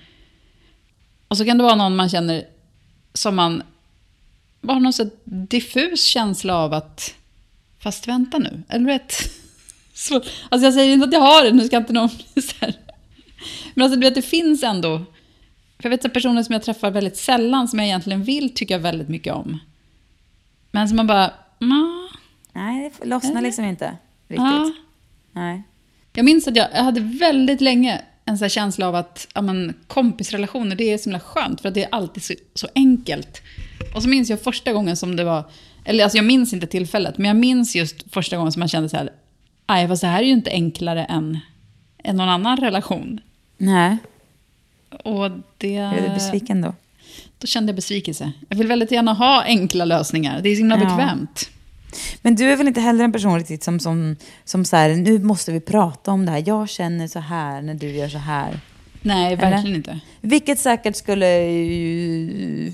[1.29, 2.45] Och så kan det vara någon man känner
[3.15, 3.63] som man
[4.61, 7.15] bara har någon så diffus känsla av att,
[7.79, 9.15] fast vänta nu, eller vet.
[9.95, 12.55] Så, alltså jag säger inte att jag har det, nu ska inte någon bli så
[12.61, 12.75] här.
[13.75, 14.99] Men alltså du vet, det finns ändå,
[15.77, 18.79] för jag vet att personer som jag träffar väldigt sällan, som jag egentligen vill tycka
[18.79, 19.59] väldigt mycket om.
[20.71, 22.09] Men som man bara, mm,
[22.53, 23.97] Nej, det lossnar liksom inte
[24.29, 24.39] riktigt.
[24.39, 24.73] ja.
[25.33, 25.63] Nej.
[26.13, 29.75] Jag minns att jag, jag hade väldigt länge en så känsla av att ja, men,
[29.87, 33.43] kompisrelationer, det är så himla skönt för att det är alltid så, så enkelt.
[33.95, 35.45] Och så minns jag första gången som det var,
[35.85, 38.89] eller alltså jag minns inte tillfället, men jag minns just första gången som man kände
[38.89, 39.11] så här,
[39.69, 41.39] nej fast det här är ju inte enklare än,
[42.05, 43.21] än någon annan relation.
[43.59, 43.97] Nej,
[45.05, 45.77] Och det...
[45.77, 46.75] är du besviken då?
[47.39, 48.33] Då kände jag besvikelse.
[48.49, 50.85] Jag vill väldigt gärna ha enkla lösningar, det är så himla Ja.
[50.85, 51.51] bekvämt.
[52.23, 55.19] Men du är väl inte heller en person riktigt som, som, som så här, nu
[55.19, 56.43] måste vi prata om det här.
[56.47, 58.61] Jag känner så här när du gör så här.
[59.03, 60.01] Nej, verkligen inte.
[60.21, 61.27] Vilket säkert skulle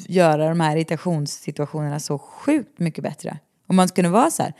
[0.09, 3.39] göra de här irritationssituationerna så sjukt mycket bättre.
[3.69, 4.53] Om man skulle vara så här.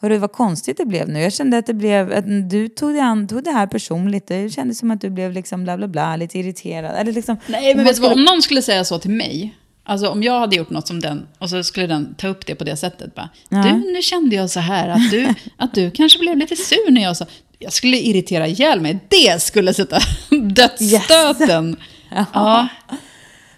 [0.00, 1.20] Hörru, vad konstigt det blev nu.
[1.20, 4.26] Jag kände att det blev, att du tog det, an, tog det här personligt.
[4.26, 6.94] Det kändes som att du blev liksom bla bla bla, lite irriterad.
[6.96, 8.10] Eller liksom, Nej, men vet du vad?
[8.10, 9.54] skulle- Om någon skulle säga så till mig,
[9.84, 12.54] alltså om jag hade gjort något som den, och så skulle den ta upp det
[12.54, 13.14] på det sättet.
[13.14, 16.90] Bara, Du, nu kände jag så här, att du, att du kanske blev lite sur
[16.90, 17.26] när jag sa...
[17.58, 18.98] Jag skulle irritera ihjäl mig.
[19.08, 19.98] Det skulle sätta
[20.30, 21.76] dödsstöten.
[22.32, 22.68] Ja.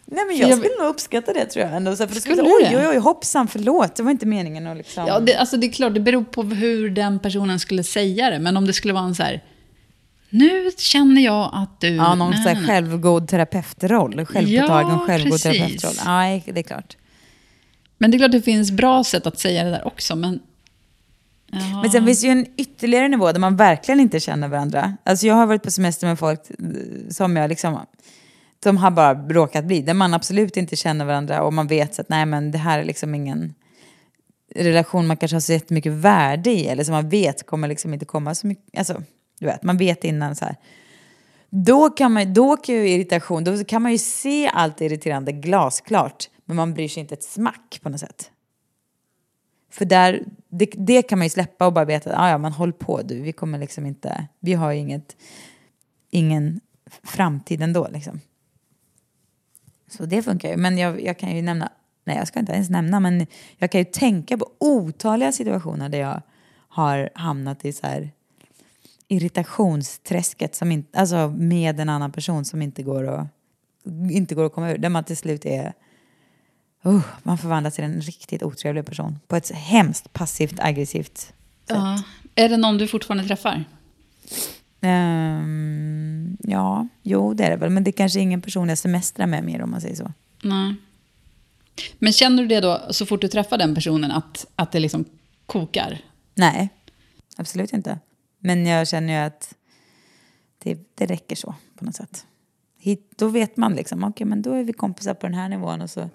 [0.08, 1.96] Nej men jag jag- skulle nog uppskatta det tror jag ändå.
[1.96, 3.96] Så för det skulle, Skulle oj, oj, oj, hoppsan, förlåt.
[3.96, 5.06] Det var inte meningen att liksom...
[5.06, 8.38] Ja, det, alltså det är klart, det beror på hur den personen skulle säga det.
[8.38, 9.42] Men om det skulle vara en så här...
[10.30, 11.88] Nu känner jag att du...
[11.88, 14.26] Ja, någon Nej, här nej, självgod terapeutroll.
[14.26, 15.42] Självpåtagen Ja, självgod precis.
[15.42, 15.94] terapeutroll.
[16.04, 16.96] Ja, det är klart.
[17.98, 20.16] Men det är klart det finns bra sätt att säga det där också.
[20.16, 20.40] Men,
[21.50, 21.80] ja.
[21.82, 24.96] Men sen finns det ju en ytterligare nivå där man verkligen inte känner varandra.
[25.04, 27.78] Alltså jag har varit på semester med folk eh, som jag liksom...
[28.62, 29.82] Som har bara råkat bli.
[29.82, 32.84] Där man absolut inte känner varandra och man vet att nej men det här är
[32.84, 33.54] liksom ingen
[34.54, 36.66] relation man kanske har så jättemycket värde i.
[36.66, 38.78] Eller som man vet kommer liksom inte komma så mycket...
[38.78, 39.02] Alltså,
[39.38, 40.56] du vet, man vet innan så här.
[41.50, 46.30] Då kan, man, då kan ju irritation, då kan man ju se allt irriterande glasklart.
[46.44, 48.30] Men man bryr sig inte ett smack på något sätt.
[49.70, 52.52] För där, det, det kan man ju släppa och bara veta att ah, ja, men
[52.52, 55.16] håll på du, vi kommer liksom inte, vi har ju inget,
[56.10, 56.60] ingen
[57.02, 58.20] framtid ändå liksom.
[59.88, 60.56] Så det funkar ju.
[60.56, 61.72] Men jag, jag kan ju nämna,
[62.04, 63.26] nej jag ska inte ens nämna, men
[63.56, 66.22] jag kan ju tänka på otaliga situationer där jag
[66.68, 68.10] har hamnat i så här
[69.08, 73.26] irritationsträsket som inte, alltså med en annan person som inte går att,
[74.10, 74.78] inte går att komma ur.
[74.78, 75.72] Där man till slut är
[76.86, 79.18] Uh, man förvandlas till en riktigt otrevlig person.
[79.26, 81.34] På ett hemskt passivt aggressivt sätt.
[81.66, 82.02] ja.
[82.34, 83.64] Är det någon du fortfarande träffar?
[84.80, 87.70] Ehm, ja, jo det är det väl.
[87.70, 90.12] Men det är kanske ingen person jag semestrar med mer om man säger så.
[90.42, 90.74] Nej.
[91.98, 95.04] Men känner du det då, så fort du träffar den personen, att, att det liksom
[95.46, 95.98] kokar?
[96.34, 96.68] Nej,
[97.36, 97.98] absolut inte.
[98.46, 99.54] Men jag känner ju att
[100.58, 102.26] det, det räcker så på något sätt.
[102.78, 105.82] Hit, då vet man liksom, okej men då är vi kompisar på den här nivån
[105.82, 106.08] och så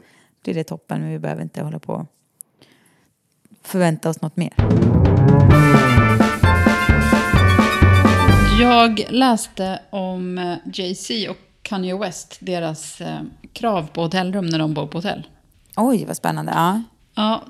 [0.44, 1.02] blir det toppen.
[1.02, 2.08] Men vi behöver inte hålla på och
[3.62, 4.54] förvänta oss något mer.
[8.60, 13.22] Jag läste om eh, Jay-Z och Kanye West, deras eh,
[13.54, 15.28] krav på hotellrum när de bor på hotell.
[15.76, 16.52] Oj, vad spännande.
[16.56, 16.82] Ja.
[17.16, 17.44] Ja,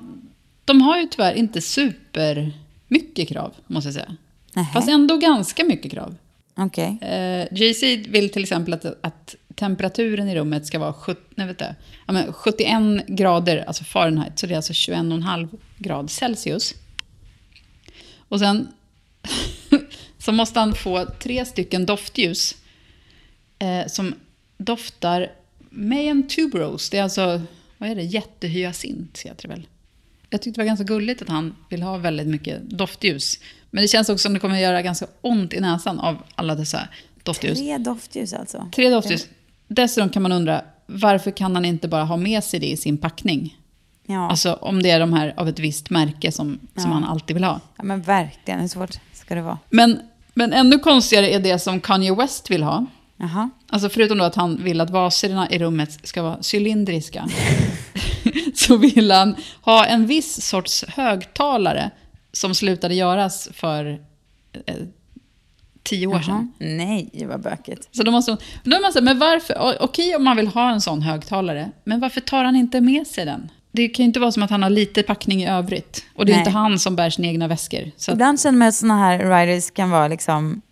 [0.64, 4.16] de har ju tyvärr inte supermycket krav, måste jag säga.
[4.54, 4.72] Nähä.
[4.72, 6.16] Fast ändå ganska mycket krav.
[6.54, 6.98] Okej.
[7.00, 11.64] Eh, Jay-Z vill till exempel att, att temperaturen i rummet ska vara 70, nej, du,
[12.06, 15.48] ja, men 71 grader, alltså Fahrenheit, så det är alltså 21,5
[15.78, 16.74] grad Celsius.
[18.18, 18.68] Och sen
[20.18, 22.56] så måste han få tre stycken doftljus
[23.58, 24.14] eh, som
[24.56, 25.32] doftar
[25.70, 26.90] med en tuberose.
[26.90, 27.42] Det är alltså,
[27.78, 29.66] vad är det, jättehyacint heter det väl.
[30.32, 33.38] Jag tyckte det var ganska gulligt att han vill ha väldigt mycket doftljus.
[33.70, 36.54] Men det känns också som det kommer att göra ganska ont i näsan av alla
[36.54, 36.88] dessa
[37.22, 37.58] doftljus.
[37.58, 38.68] Tre doftljus alltså.
[38.74, 39.26] Tre doftljus.
[39.68, 42.98] Dessutom kan man undra, varför kan han inte bara ha med sig det i sin
[42.98, 43.58] packning?
[44.06, 44.30] Ja.
[44.30, 46.94] Alltså om det är de här av ett visst märke som, som Ja.
[46.94, 47.60] han alltid vill ha.
[47.76, 48.60] ja, men verkligen.
[48.60, 49.58] Hur svårt ska det vara?
[49.70, 50.00] Men,
[50.34, 52.86] men ännu konstigare är det som Kanye West vill ha.
[53.16, 53.50] Jaha.
[53.68, 57.28] Alltså förutom då att han vill att vaserna i rummet ska vara cylindriska.
[58.66, 61.90] så vill han ha en viss sorts högtalare
[62.32, 64.00] som slutade göras för
[64.66, 64.76] eh,
[65.82, 66.52] tio år sedan.
[66.58, 66.68] Jaha.
[66.70, 67.88] Nej, vad bökigt.
[67.92, 70.80] Så då måste, då man så här, men varför, okej om man vill ha en
[70.80, 73.50] sån högtalare, men varför tar han inte med sig den?
[73.72, 76.04] Det kan ju inte vara som att han har lite packning i övrigt.
[76.14, 76.40] Och det är Nej.
[76.40, 77.90] inte han som bär sina egna väskor.
[77.96, 80.62] Så Ibland känner man att sådana här riders kan vara liksom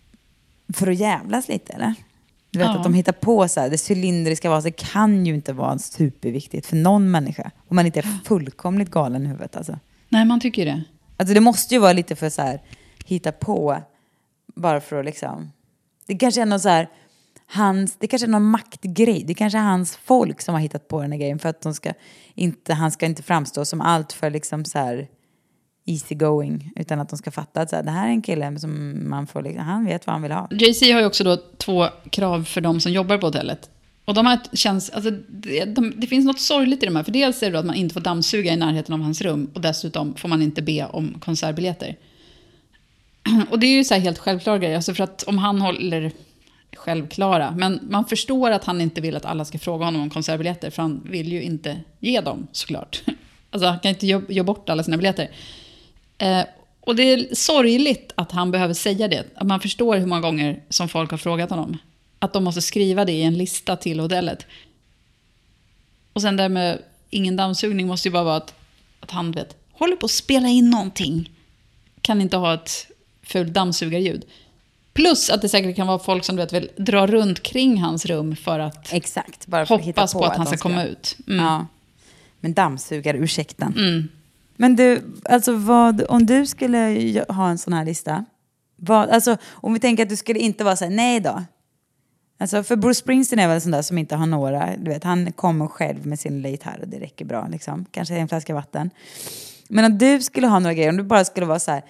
[0.73, 1.93] för att jävlas lite, eller?
[2.51, 2.77] Du vet Ja.
[2.77, 6.75] att de hittar på så här, det cylindriska vaset kan ju inte vara superviktigt för
[6.75, 7.51] någon människa.
[7.67, 9.79] Om man inte är fullkomligt galen i huvudet alltså.
[10.09, 10.83] nej, man tycker ju det.
[11.17, 12.61] Alltså det måste ju vara lite för så här,
[13.05, 13.77] hitta på,
[14.55, 15.51] bara för att liksom...
[16.07, 16.89] Det kanske är någon så här,
[17.47, 19.23] hans, det kanske är någon maktgrej.
[19.27, 21.73] Det kanske är hans folk som har hittat på den här grejen för att de
[21.73, 21.93] ska
[22.35, 25.07] inte, han ska inte framstå som allt för liksom så här
[25.85, 26.71] easy going.
[26.75, 29.27] Utan att de ska fatta att så här, det här är en kille som man
[29.27, 30.47] får, liksom, han vet vad han vill ha.
[30.51, 33.69] Jay-Z har ju också då två krav för de som jobbar på hotellet.
[34.05, 37.03] Och de här känns, alltså, det, de, det finns något sorgligt i de här.
[37.03, 39.51] För dels är det då att man inte får dammsuga i närheten av hans rum.
[39.53, 41.97] Och dessutom får man inte be om konsertbiljetter.
[43.49, 44.75] Och det är ju så här helt självklara grejer.
[44.75, 46.11] Alltså för att om han håller
[46.75, 47.53] självklara.
[47.57, 50.69] Men man förstår att han inte vill att alla ska fråga honom om konsertbiljetter.
[50.69, 53.01] För han vill ju inte ge dem såklart.
[53.53, 55.29] Alltså han kan inte ge bort alla sina biljetter.
[56.21, 56.45] Eh,
[56.81, 59.25] och det är sorgligt att han behöver säga det.
[59.35, 61.77] Att man förstår hur många gånger som folk har frågat honom.
[62.19, 64.45] Att de måste skriva det i en lista till hotellet.
[66.13, 68.53] Och sen det med ingen dammsugning måste ju bara vara att,
[68.99, 71.29] att han vet, håller på att spela in någonting.
[72.01, 72.87] Kan inte ha ett
[73.23, 74.25] fult dammsugarljud.
[74.93, 78.05] Plus att det säkert kan vara folk som du vet, vill dra runt kring hans
[78.05, 81.17] rum för att Exakt, bara för hoppas på, på att han ska de komma ut.
[81.27, 81.45] Mm.
[81.45, 81.67] Ja.
[82.39, 83.73] Men dammsugare, ursäkten.
[83.77, 84.07] Mm.
[84.61, 88.25] Men du, alltså vad, om du skulle ha en sån här lista,
[88.75, 91.43] vad, alltså om vi tänker att du skulle inte vara så här, nej då.
[92.39, 95.03] Alltså för Bruce Springsteen är väl en sån där som inte har några, du vet,
[95.03, 97.85] han kommer själv med sin gitarr och det räcker bra liksom.
[97.91, 98.89] Kanske en flaska vatten.
[99.67, 101.83] Men om du skulle ha några grejer, om du bara skulle vara så här,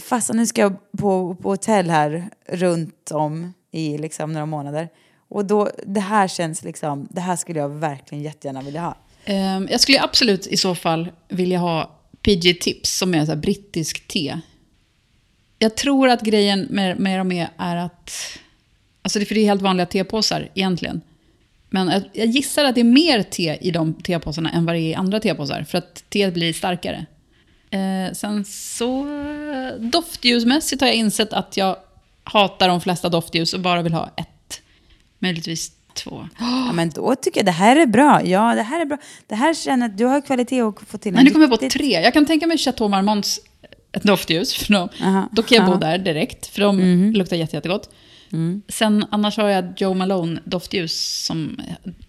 [0.00, 4.88] fast nu ska jag på, på hotell här runt om i liksom några månader.
[5.28, 8.96] Och då, det här känns liksom, det här skulle jag verkligen jättegärna vilja ha.
[9.24, 13.38] Ehm, jag skulle absolut i så fall vilja ha PG Tips som är så här
[13.38, 14.40] brittisk te.
[15.58, 18.38] Jag tror att grejen med, med dem är, är att...
[19.02, 21.00] Alltså det, för det är helt vanliga tepåsar egentligen.
[21.70, 24.80] Men jag, jag gissar att det är mer te i de tepåsarna än vad det
[24.80, 25.64] är i andra tepåsar.
[25.64, 27.06] För att teet blir starkare.
[27.70, 29.06] Eh, sen så
[29.78, 31.76] doftljusmässigt har jag insett att jag
[32.24, 34.62] hatar de flesta doftljus och bara vill ha ett.
[35.18, 36.28] Möjligtvis två.
[36.38, 38.24] Ja, men då tycker jag det här är bra.
[38.24, 38.98] Ja, det här är bra.
[39.26, 41.56] Det här känner att du har kvalitet och få till en Men nu kommer på
[41.56, 42.00] tre.
[42.02, 43.40] Jag kan tänka mig Chateau Marmonts
[43.92, 44.54] ett doftljus.
[44.54, 47.12] För de, Aha, då kan jag bo där direkt, för de Mhm.
[47.12, 47.90] luktar jätte, jättegott.
[48.32, 48.62] Mm.
[48.68, 51.60] Sen annars har jag Joe Malone doftljus som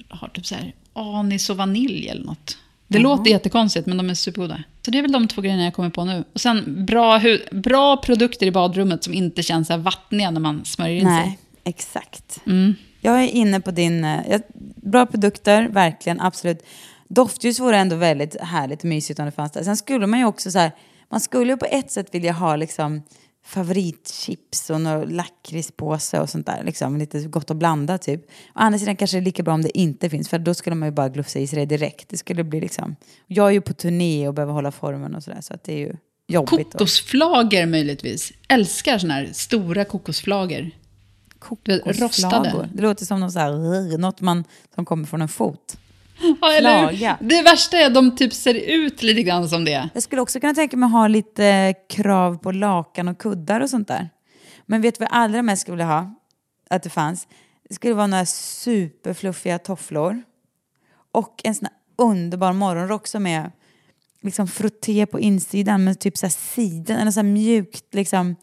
[0.09, 2.57] har typ så här anis och vanilj eller något.
[2.87, 4.63] Det låter jättekonstigt men de är supergoda.
[4.85, 6.23] Så det är väl de två grejerna jag kommer på nu.
[6.33, 7.21] Och sen bra,
[7.51, 11.23] bra produkter i badrummet som inte känns så här vattniga när man smörjer in Nej,
[11.23, 11.39] sig.
[11.63, 12.39] exakt.
[12.47, 12.75] Mm.
[13.03, 14.03] Jag är inne på din...
[14.03, 14.41] eh,
[14.75, 16.65] Bra produkter, verkligen, absolut.
[17.07, 19.63] Doftljus vore ändå väldigt härligt och mysigt om det fanns där.
[19.63, 20.71] Sen skulle man ju också så här...
[21.09, 23.03] Man skulle ju på ett sätt vilja ha liksom
[23.45, 26.63] favoritchips och någon lakritspåse och sånt där.
[26.63, 28.21] Liksom, lite gott att blanda typ.
[28.21, 30.75] Å andra sidan kanske det är lika bra om det inte finns för då skulle
[30.75, 32.09] man ju bara glufsa i sig det direkt.
[32.09, 32.95] Det skulle bli liksom...
[33.27, 35.77] Jag är ju på turné och behöver hålla formen och sådär så att det är
[35.77, 35.95] ju
[36.27, 36.71] jobbigt.
[36.71, 38.33] Kokosflager möjligtvis.
[38.49, 40.71] Älskar såna här stora kokosflager.
[41.43, 42.69] Kokosflagor.
[42.73, 44.43] Det låter som något, så här, något man,
[44.75, 45.77] som kommer från en fot.
[46.41, 47.17] Ja, eller.
[47.19, 49.89] Det värsta är att de typ ser ut lite grann som det.
[49.93, 53.69] Jag skulle också kunna tänka mig att ha lite krav på lakan och kuddar och
[53.69, 54.09] sånt där.
[54.65, 56.15] Men vet du vad jag allra mest skulle vilja ha?
[56.69, 57.27] Att det fanns?
[57.69, 60.23] Det skulle vara några superfluffiga tofflor.
[61.11, 63.51] Och en sån här underbar morgonrock som är
[64.21, 68.35] liksom frotté på insidan med typ så här siden, eller så här mjukt liksom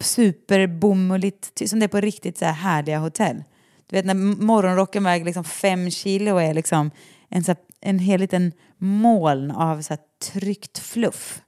[0.00, 3.44] superbomulligt, som det är på riktigt så här härliga hotell.
[3.86, 6.90] Du vet när morgonrocken väger liksom fem kilo och är liksom
[7.28, 10.00] en, så här, en hel liten moln av så här
[10.32, 11.42] tryckt fluff.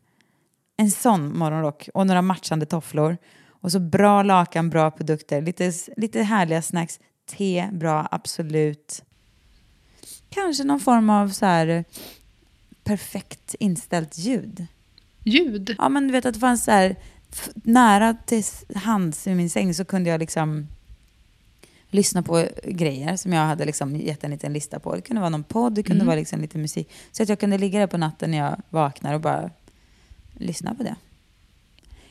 [0.76, 3.16] En sån morgonrock och några matchande tofflor.
[3.48, 7.00] Och så bra lakan, bra produkter, lite, lite härliga snacks.
[7.26, 9.02] Te, bra, absolut.
[10.28, 11.82] Kanske någon form av så här eh,
[12.84, 14.66] perfekt inställt ljud.
[15.24, 15.74] Ljud.
[15.78, 16.96] Ja, men du vet att det fanns så här
[17.54, 18.42] nära till
[18.74, 20.68] hands i min säng så kunde jag liksom
[21.90, 24.94] lyssna på grejer som jag hade liksom gett en liten lista på.
[24.94, 26.90] Det kunde vara någon podd, det kunde vara liksom lite musik.
[27.12, 29.50] Så att jag kunde ligga där på natten när jag vaknar och bara
[30.34, 30.94] lyssna på det.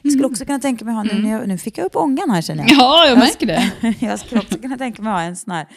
[0.01, 2.29] Jag skulle också kunna tänka mig ha, nu, när jag, nu fick jag upp ångan
[2.29, 2.71] här känner jag.
[2.71, 3.71] Ja, jag märker det.
[3.99, 5.67] jag skulle också kunna tänka mig ha en sån här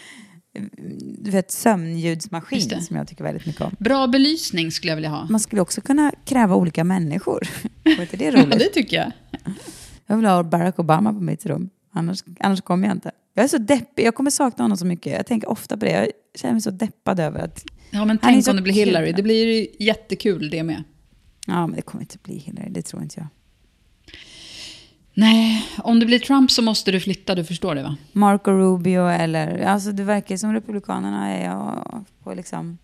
[1.18, 3.76] du vet, sömnljudsmaskin som jag tycker väldigt mycket om.
[3.78, 5.26] Bra belysning skulle jag vilja ha.
[5.30, 7.48] Man skulle också kunna kräva olika människor.
[7.96, 8.58] Var inte det Ja, roligt?
[8.58, 9.12] det tycker jag.
[10.06, 11.70] Jag vill ha Barack Obama på mitt rum.
[11.92, 13.10] Annars, annars kommer jag inte.
[13.34, 14.06] Jag är så deppig.
[14.06, 15.12] Jag kommer sakna honom så mycket.
[15.12, 15.90] Jag tänker ofta på det.
[15.92, 17.64] Jag känner mig så deppad över att...
[17.90, 18.72] Ja, men tänk om det blir.
[18.72, 19.12] Hillary.
[19.12, 20.82] Det blir ju jättekul det med.
[21.46, 22.70] Ja, men det kommer inte bli Hillary.
[22.70, 23.26] Det tror inte jag.
[25.14, 27.96] Nej, om det blir Trump så måste du flytta, du förstår det va?
[28.12, 29.62] Marco Rubio eller...
[29.62, 31.70] Alltså det verkar som Republikanerna är
[32.22, 32.78] på liksom...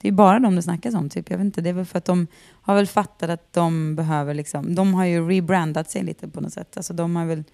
[0.00, 1.30] Det är bara de det snackas om, typ.
[1.30, 1.60] Jag vet inte.
[1.60, 2.26] Det är väl för att de
[2.62, 4.74] har väl fattat att de behöver liksom...
[4.74, 6.76] De har ju rebrandat sig lite på något sätt.
[6.76, 7.44] Alltså de har väl...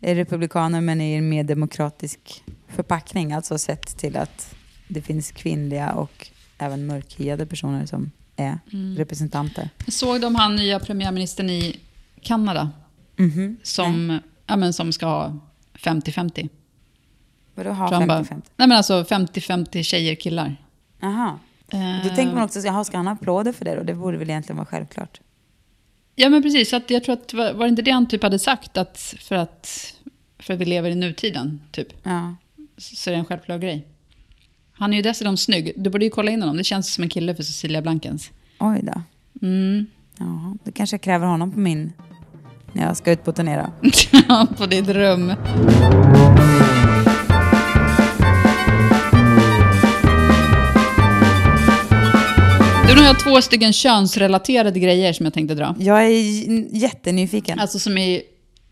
[0.00, 3.32] Är republikaner men i en mer demokratisk förpackning.
[3.32, 4.54] Alltså sett till att
[4.88, 8.96] det finns kvinnliga och även mörkhyade personer som är Mm.
[8.96, 9.70] representanter.
[9.88, 11.80] Såg de han nya premiärministern i
[12.22, 12.70] Kanada?
[13.16, 13.56] Mhm.
[13.62, 15.38] Som, ja, men som ska ha
[15.74, 16.48] 50-50.
[17.54, 18.42] Vadå ha Tror han bara- 50-50?
[18.56, 20.56] Nej men alltså 50-50 tjejer killar.
[21.00, 21.38] Jaha.
[21.74, 23.82] Då Eh, tänker man också, jaha, ska han ha applåder för det då?
[23.82, 25.20] Det borde väl egentligen vara självklart.
[26.14, 28.38] Ja men precis, så att jag tror att, var det inte det han typ hade
[28.38, 28.76] sagt?
[28.76, 29.94] Att för att,
[30.38, 31.88] för att vi lever i nutiden, typ.
[32.02, 32.34] Ja.
[32.76, 33.86] Så är det en självklar grej.
[34.72, 35.72] Han är ju dessutom snygg.
[35.76, 36.56] Du borde ju kolla in honom.
[36.56, 38.30] Det känns som en kille för Cecilia Blankens.
[38.58, 39.02] Oj då.
[39.46, 39.86] Mm.
[40.18, 41.92] Jaha, då kanske jag kräver honom på min...
[42.72, 44.46] När jag ska ut på turné då.
[44.58, 45.32] På ditt rum.
[52.94, 55.74] Nu har jag två stycken könsrelaterade grejer som jag tänkte dra.
[55.78, 56.10] Jag är
[56.76, 57.58] jättenyfiken.
[57.58, 58.22] Alltså som är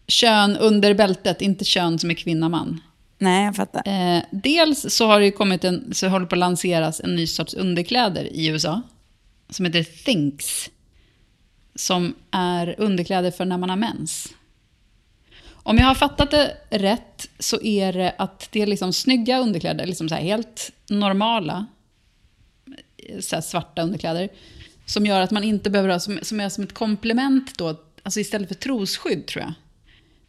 [0.07, 2.81] kön under bältet, inte kön som är kvinna-man.
[3.19, 3.83] Nej, jag fattar.
[3.87, 7.55] Eh, dels så har det kommit en, så håller på att lanseras en ny sorts
[7.55, 8.83] underkläder i USA.
[9.51, 10.71] Som heter Thinks.
[11.75, 14.29] Som är underkläder för när man har mens.
[15.53, 19.87] Om jag har fattat det rätt så är det att det är liksom snygga underkläder,
[19.87, 21.67] liksom så helt normala
[23.21, 24.29] så svarta underkläder.
[24.87, 28.21] Som gör att man inte behöver ha, som, som är som ett komplement då, alltså
[28.21, 29.53] istället för trosskydd tror jag.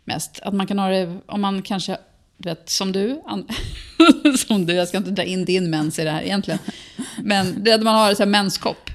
[0.03, 0.39] Mest.
[0.41, 1.97] Att man kan ha det, om man kanske,
[2.37, 3.21] du vet, som du,
[4.47, 6.59] som du, jag ska inte dra in din mens i det här egentligen.
[7.21, 8.89] Men det att man har så här menskopp.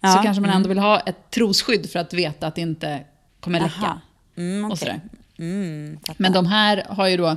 [0.00, 3.00] Ja, Så kanske man ändå vill ha ett trosskydd för att veta att det inte
[3.40, 4.00] kommer läcka.
[4.36, 4.78] Mm, och okej.
[4.78, 5.00] sådär.
[5.38, 5.98] Mm.
[6.16, 7.36] Men de här har ju då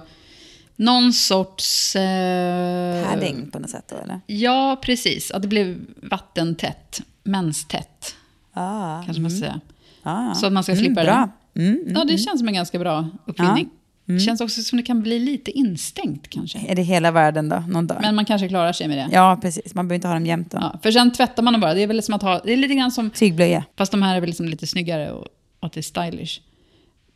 [0.86, 1.96] någon sorts...
[1.96, 4.20] Eh, Padding på något sätt då, eller?
[4.28, 5.32] Ja, precis.
[5.32, 8.16] Att det blev vattentätt, menstätt,
[8.54, 9.60] Ah, kanske man ska säga.
[10.04, 10.34] ah.
[10.34, 11.30] Så att man ska Mm, slippa bra.
[11.54, 11.62] det.
[11.62, 11.94] Mm, mm.
[11.96, 13.70] Ja, det känns som en ganska bra uppfinning.
[14.06, 16.60] Det känns också som det kan bli lite instängt kanske.
[16.68, 17.98] Är det hela världen då, någon dag?
[18.02, 19.10] Men man kanske klarar sig med det.
[19.12, 19.74] Ja, precis.
[19.76, 20.58] Man behöver inte ha dem jämt då.
[20.62, 21.74] Ja, för sen tvättar man dem bara.
[21.74, 22.40] Det är väl som att ha...
[22.46, 23.10] Det är lite grann som...
[23.10, 23.64] Tygblöja.
[23.78, 25.22] Fast de här är väl liksom lite snyggare och,
[25.60, 26.40] och att det är stylish.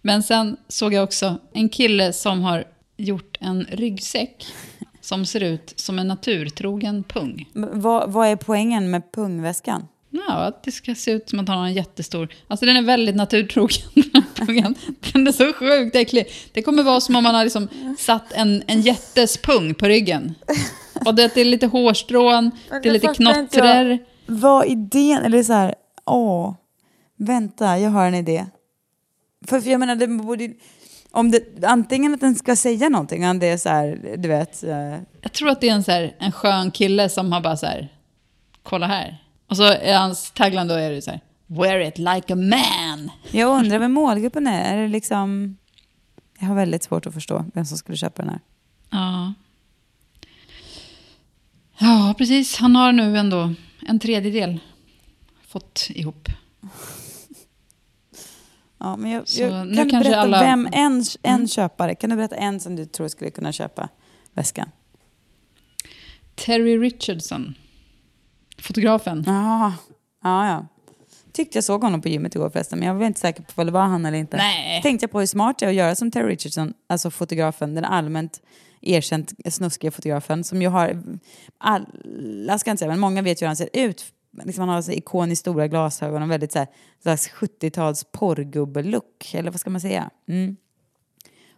[0.02, 2.64] Men sen såg jag också en kille som har
[2.98, 4.46] gjort en ryggsäck
[5.02, 7.50] som ser ut som en naturtrogen pung.
[7.54, 9.88] Vad, vad är poängen med pungväskan?
[10.10, 12.30] Ja, att det ska se ut som att han har en jättestor...
[12.48, 13.82] Alltså den är väldigt naturtrogen.
[15.14, 16.28] den är så sjukt äcklig.
[16.52, 17.68] Det kommer vara som om man har liksom
[17.98, 20.36] satt en, en jättes pung på ryggen.
[21.06, 24.00] Och det, det är lite hårstrån, det är lite knottrer.
[24.26, 25.24] Vad idén?
[25.24, 25.76] Eller så här,
[26.06, 26.54] åh,
[27.18, 28.46] vänta, jag har en idé.
[29.48, 30.54] För, för jag menar, det borde...
[31.16, 34.64] Om det, antingen att den ska säga någonting, om det är så här, du vet...
[35.22, 37.66] Jag tror att det är en, så här, en skön kille som har bara så
[37.66, 37.90] här,
[38.64, 39.24] kolla här.
[39.48, 43.12] Och så är hans tagline då är det så här, wear it like a man.
[43.32, 44.74] Jag undrar vem målgruppen är.
[44.74, 45.58] Är det liksom...
[46.40, 48.40] Jag har väldigt svårt att förstå vem som skulle köpa den här.
[48.90, 49.34] Ja.
[51.78, 52.58] Ja, precis.
[52.58, 53.54] Han har nu ändå
[53.88, 54.60] en tredjedel
[55.48, 56.30] fått ihop.
[58.80, 62.16] Ja, men jag, jag, nu kan du berätta alla- vem, en, en köpare, kan du
[62.16, 63.90] berätta en som du tror skulle kunna köpa
[64.34, 64.70] väskan?
[66.36, 67.56] Terry Richardson,
[68.62, 69.24] fotografen.
[69.28, 69.74] Ja,
[70.24, 70.68] ja, ja.
[71.34, 73.66] Tyckte jag såg honom på gymmet igår förresten, men jag var inte säker på om
[73.66, 74.38] det var han eller inte.
[74.38, 74.82] Nej.
[74.82, 77.86] Tänkte jag på hur smart det är att göra som Terry Richardson, alltså fotografen, den
[77.86, 78.42] allmänt
[78.82, 81.04] erkänt snuskiga fotografen som ju har,
[81.58, 84.06] alla ska jag inte säga, men många vet ju hur han ser ut.
[84.44, 86.68] Liksom han har så ikoniskt stora glasögon och väldigt så här,
[87.02, 90.10] slags 70-tals porrgubbe-look, eller vad ska man säga?
[90.28, 90.56] Mm.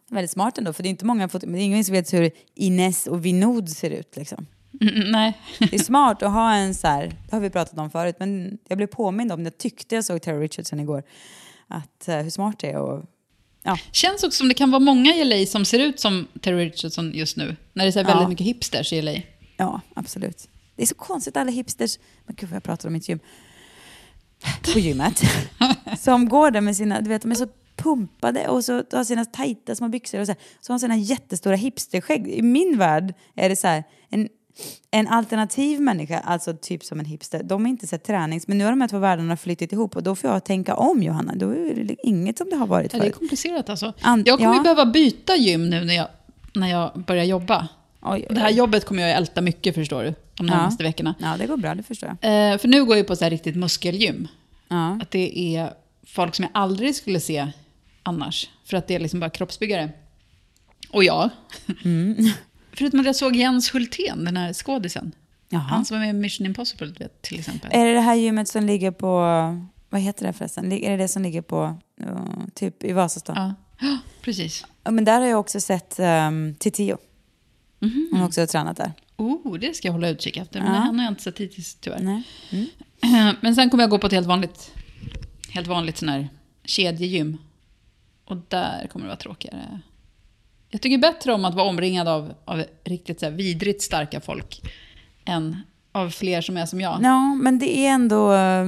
[0.10, 2.14] Väldigt smart ändå, för det är inte många foto- men det är ingen som vet
[2.14, 4.46] hur Ines och Vinod ser ut liksom.
[4.82, 5.38] Mm, nej.
[5.60, 8.58] Det är smart att ha en så här, det har vi pratat om förut, men
[8.68, 11.04] jag blev påmind om jag tyckte jag såg Terry Richardson igår,
[11.68, 13.06] att eh, hur smart det är och
[13.64, 16.66] ja, Känns också som det kan vara många i LA som ser ut som Terry
[16.66, 17.56] Richardson just nu.
[17.74, 18.14] När det är så här Ja.
[18.14, 19.12] väldigt mycket hipsters i LA.
[19.58, 20.48] ja, absolut.
[20.78, 23.20] Det är så konstigt alla hipsters, men gud vad jag pratar om mitt gym,
[24.74, 25.22] på gymmet,
[26.00, 29.26] som går där med sina, du vet de är så pumpade och så har sina
[29.26, 32.28] tajta små byxor och så, här, så har de sina jättestora hipsterskägg.
[32.28, 34.28] I min värld är det så här, en,
[34.92, 38.64] en alternativ människa, alltså typ som en hipster, de är inte så tränings, men nu
[38.64, 41.50] har de här två världarna flyttit ihop och då får jag tänka om Johanna, då
[41.50, 43.16] är det inget som det har varit Ja, det är förut.
[43.20, 43.94] komplicerat alltså.
[44.02, 44.62] An- jag kommer ja.
[44.64, 46.08] behöva byta gym nu när jag,
[46.56, 47.68] när jag börjar jobba.
[48.02, 51.16] Oj, Och det här jobbet kommer jag älta mycket förstår du, de närmaste veckorna.
[51.20, 52.54] Ja, det går bra, det förstår jag.
[52.54, 54.28] Eh, för nu går jag på så här riktigt muskelgym.
[54.68, 55.00] Ja.
[55.02, 55.74] Att det är
[56.08, 57.48] folk som jag aldrig skulle se
[58.04, 58.50] annars.
[58.66, 59.90] För att det är liksom bara kroppsbyggare.
[60.90, 61.30] Och jag.
[61.86, 62.16] Mm.
[62.72, 65.12] Förutom att jag såg Jens Hultén, den här skådisen.
[65.50, 65.62] Jaha.
[65.62, 67.70] Han som var med i Mission Impossible vet, till exempel.
[67.74, 69.10] Är det det här gymmet som ligger på,
[69.90, 70.72] vad heter det förresten?
[70.72, 73.36] Är det det som ligger på, uh, typ i Vasastan?
[73.38, 73.54] Ja.
[73.80, 74.66] Ja, precis.
[74.84, 76.98] men där har jag också sett um, Titiyo.
[77.80, 78.92] Hon har också tränat där.
[79.18, 80.60] Oh, det ska jag hålla utkik efter.
[80.62, 80.80] Men Ja.
[80.80, 82.00] han har jag inte sett hittills tyvärr.
[82.02, 83.36] Mm.
[83.42, 84.72] Men sen kommer jag gå på ett helt vanligt,
[85.50, 86.30] helt vanligt sån här
[86.66, 87.38] kedjegym.
[88.26, 89.80] Och där kommer det vara tråkigare.
[90.70, 94.62] Jag tycker bättre om att vara omringad av, av riktigt så vidrigt starka folk
[95.26, 95.58] än
[95.92, 97.00] av fler som är som jag.
[97.04, 98.34] Ja, men det är ändå...
[98.34, 98.66] eh,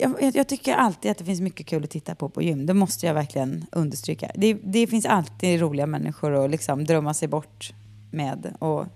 [0.00, 2.66] Jag, jag tycker alltid att det finns mycket kul att titta på på gym.
[2.66, 4.30] Det måste jag verkligen understryka.
[4.34, 7.72] Det, det finns alltid roliga människor att liksom drömma sig bort
[8.10, 8.54] med.
[8.58, 8.86] Och,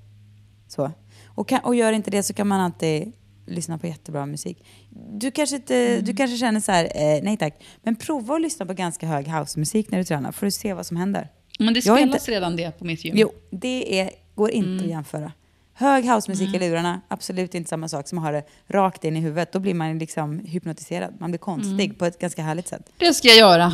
[0.73, 0.91] så.
[1.27, 3.13] Och, kan, och gör inte det så kan man alltid
[3.47, 4.65] lyssna på jättebra musik.
[5.13, 8.67] Du kanske, inte, du kanske känner så här, eh, nej tack, men prova att lyssna
[8.67, 11.29] på ganska hög housemusik när du tränar för att se vad som händer.
[11.59, 13.15] Men det spelas redan det på mitt gym.
[13.17, 15.33] Jo, det är, går inte att jämföra.
[15.75, 19.21] Hög housemusik i lurarna, absolut inte samma sak som att ha det rakt in i
[19.21, 19.53] huvudet.
[19.53, 21.15] Då blir man liksom hypnotiserad.
[21.21, 22.91] Man blir konstig på ett ganska härligt sätt.
[22.97, 23.73] Det ska jag göra.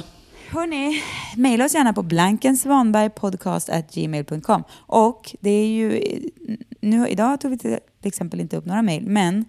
[0.50, 1.02] Hörni,
[1.36, 4.64] mejla oss gärna på blankensvanbergpodcast.gmail.com.
[4.76, 6.02] Och det är ju,
[6.80, 9.44] nu, idag tog vi till exempel inte upp några mejl, men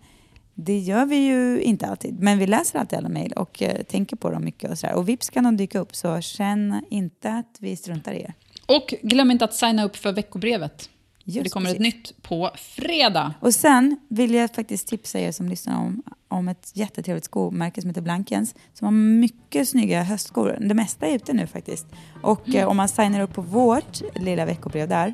[0.54, 2.20] det gör vi ju inte alltid.
[2.20, 4.96] Men vi läser alltid alla mejl och eh, tänker på dem mycket och sådär.
[4.96, 8.34] Och vips kan de dyka upp, så känn inte att vi struntar i er.
[8.66, 10.90] Och glöm inte att signa upp för veckobrevet.
[11.24, 11.96] Just det kommer ett precis.
[11.96, 13.34] nytt på fredag.
[13.40, 17.90] Och sen vill jag faktiskt tipsa er som lyssnar om, om ett jättetrevligt skomärke som
[17.90, 18.56] heter Blankens.
[18.74, 20.58] Som har mycket snygga höstskor.
[20.60, 21.88] Det mesta är ute nu faktiskt.
[22.22, 25.14] Och eh, om man signar upp på vårt lilla veckobrev där,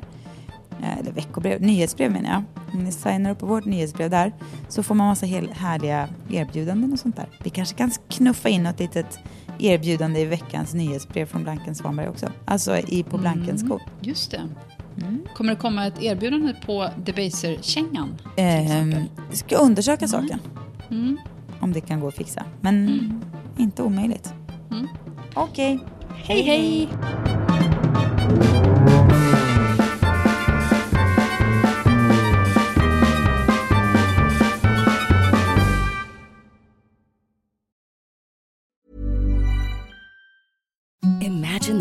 [0.82, 2.42] eller veckobrev, nyhetsbrev menar jag.
[2.72, 4.32] Om ni signar upp på vårt nyhetsbrev där
[4.68, 7.26] så får man massa härliga erbjudanden och sånt där.
[7.44, 9.18] Vi kanske kan knuffa in något litet
[9.58, 12.26] erbjudande i veckans nyhetsbrev från Blankens Svanberg också.
[12.44, 13.82] Alltså i, på Blankens skor.
[14.00, 14.48] Just det.
[15.02, 15.22] Mm.
[15.34, 18.16] Kommer det komma ett erbjudande på Debaser-kängan?
[18.36, 19.04] exempel?
[19.32, 20.38] ska undersöka saken.
[20.90, 21.18] Mm.
[21.60, 22.44] Om det kan gå att fixa.
[22.60, 23.22] Men
[23.56, 24.34] inte omöjligt.
[24.70, 24.88] Mm.
[25.34, 25.78] Okej.
[26.14, 26.88] Hej, hej!
[26.88, 27.35] Imagine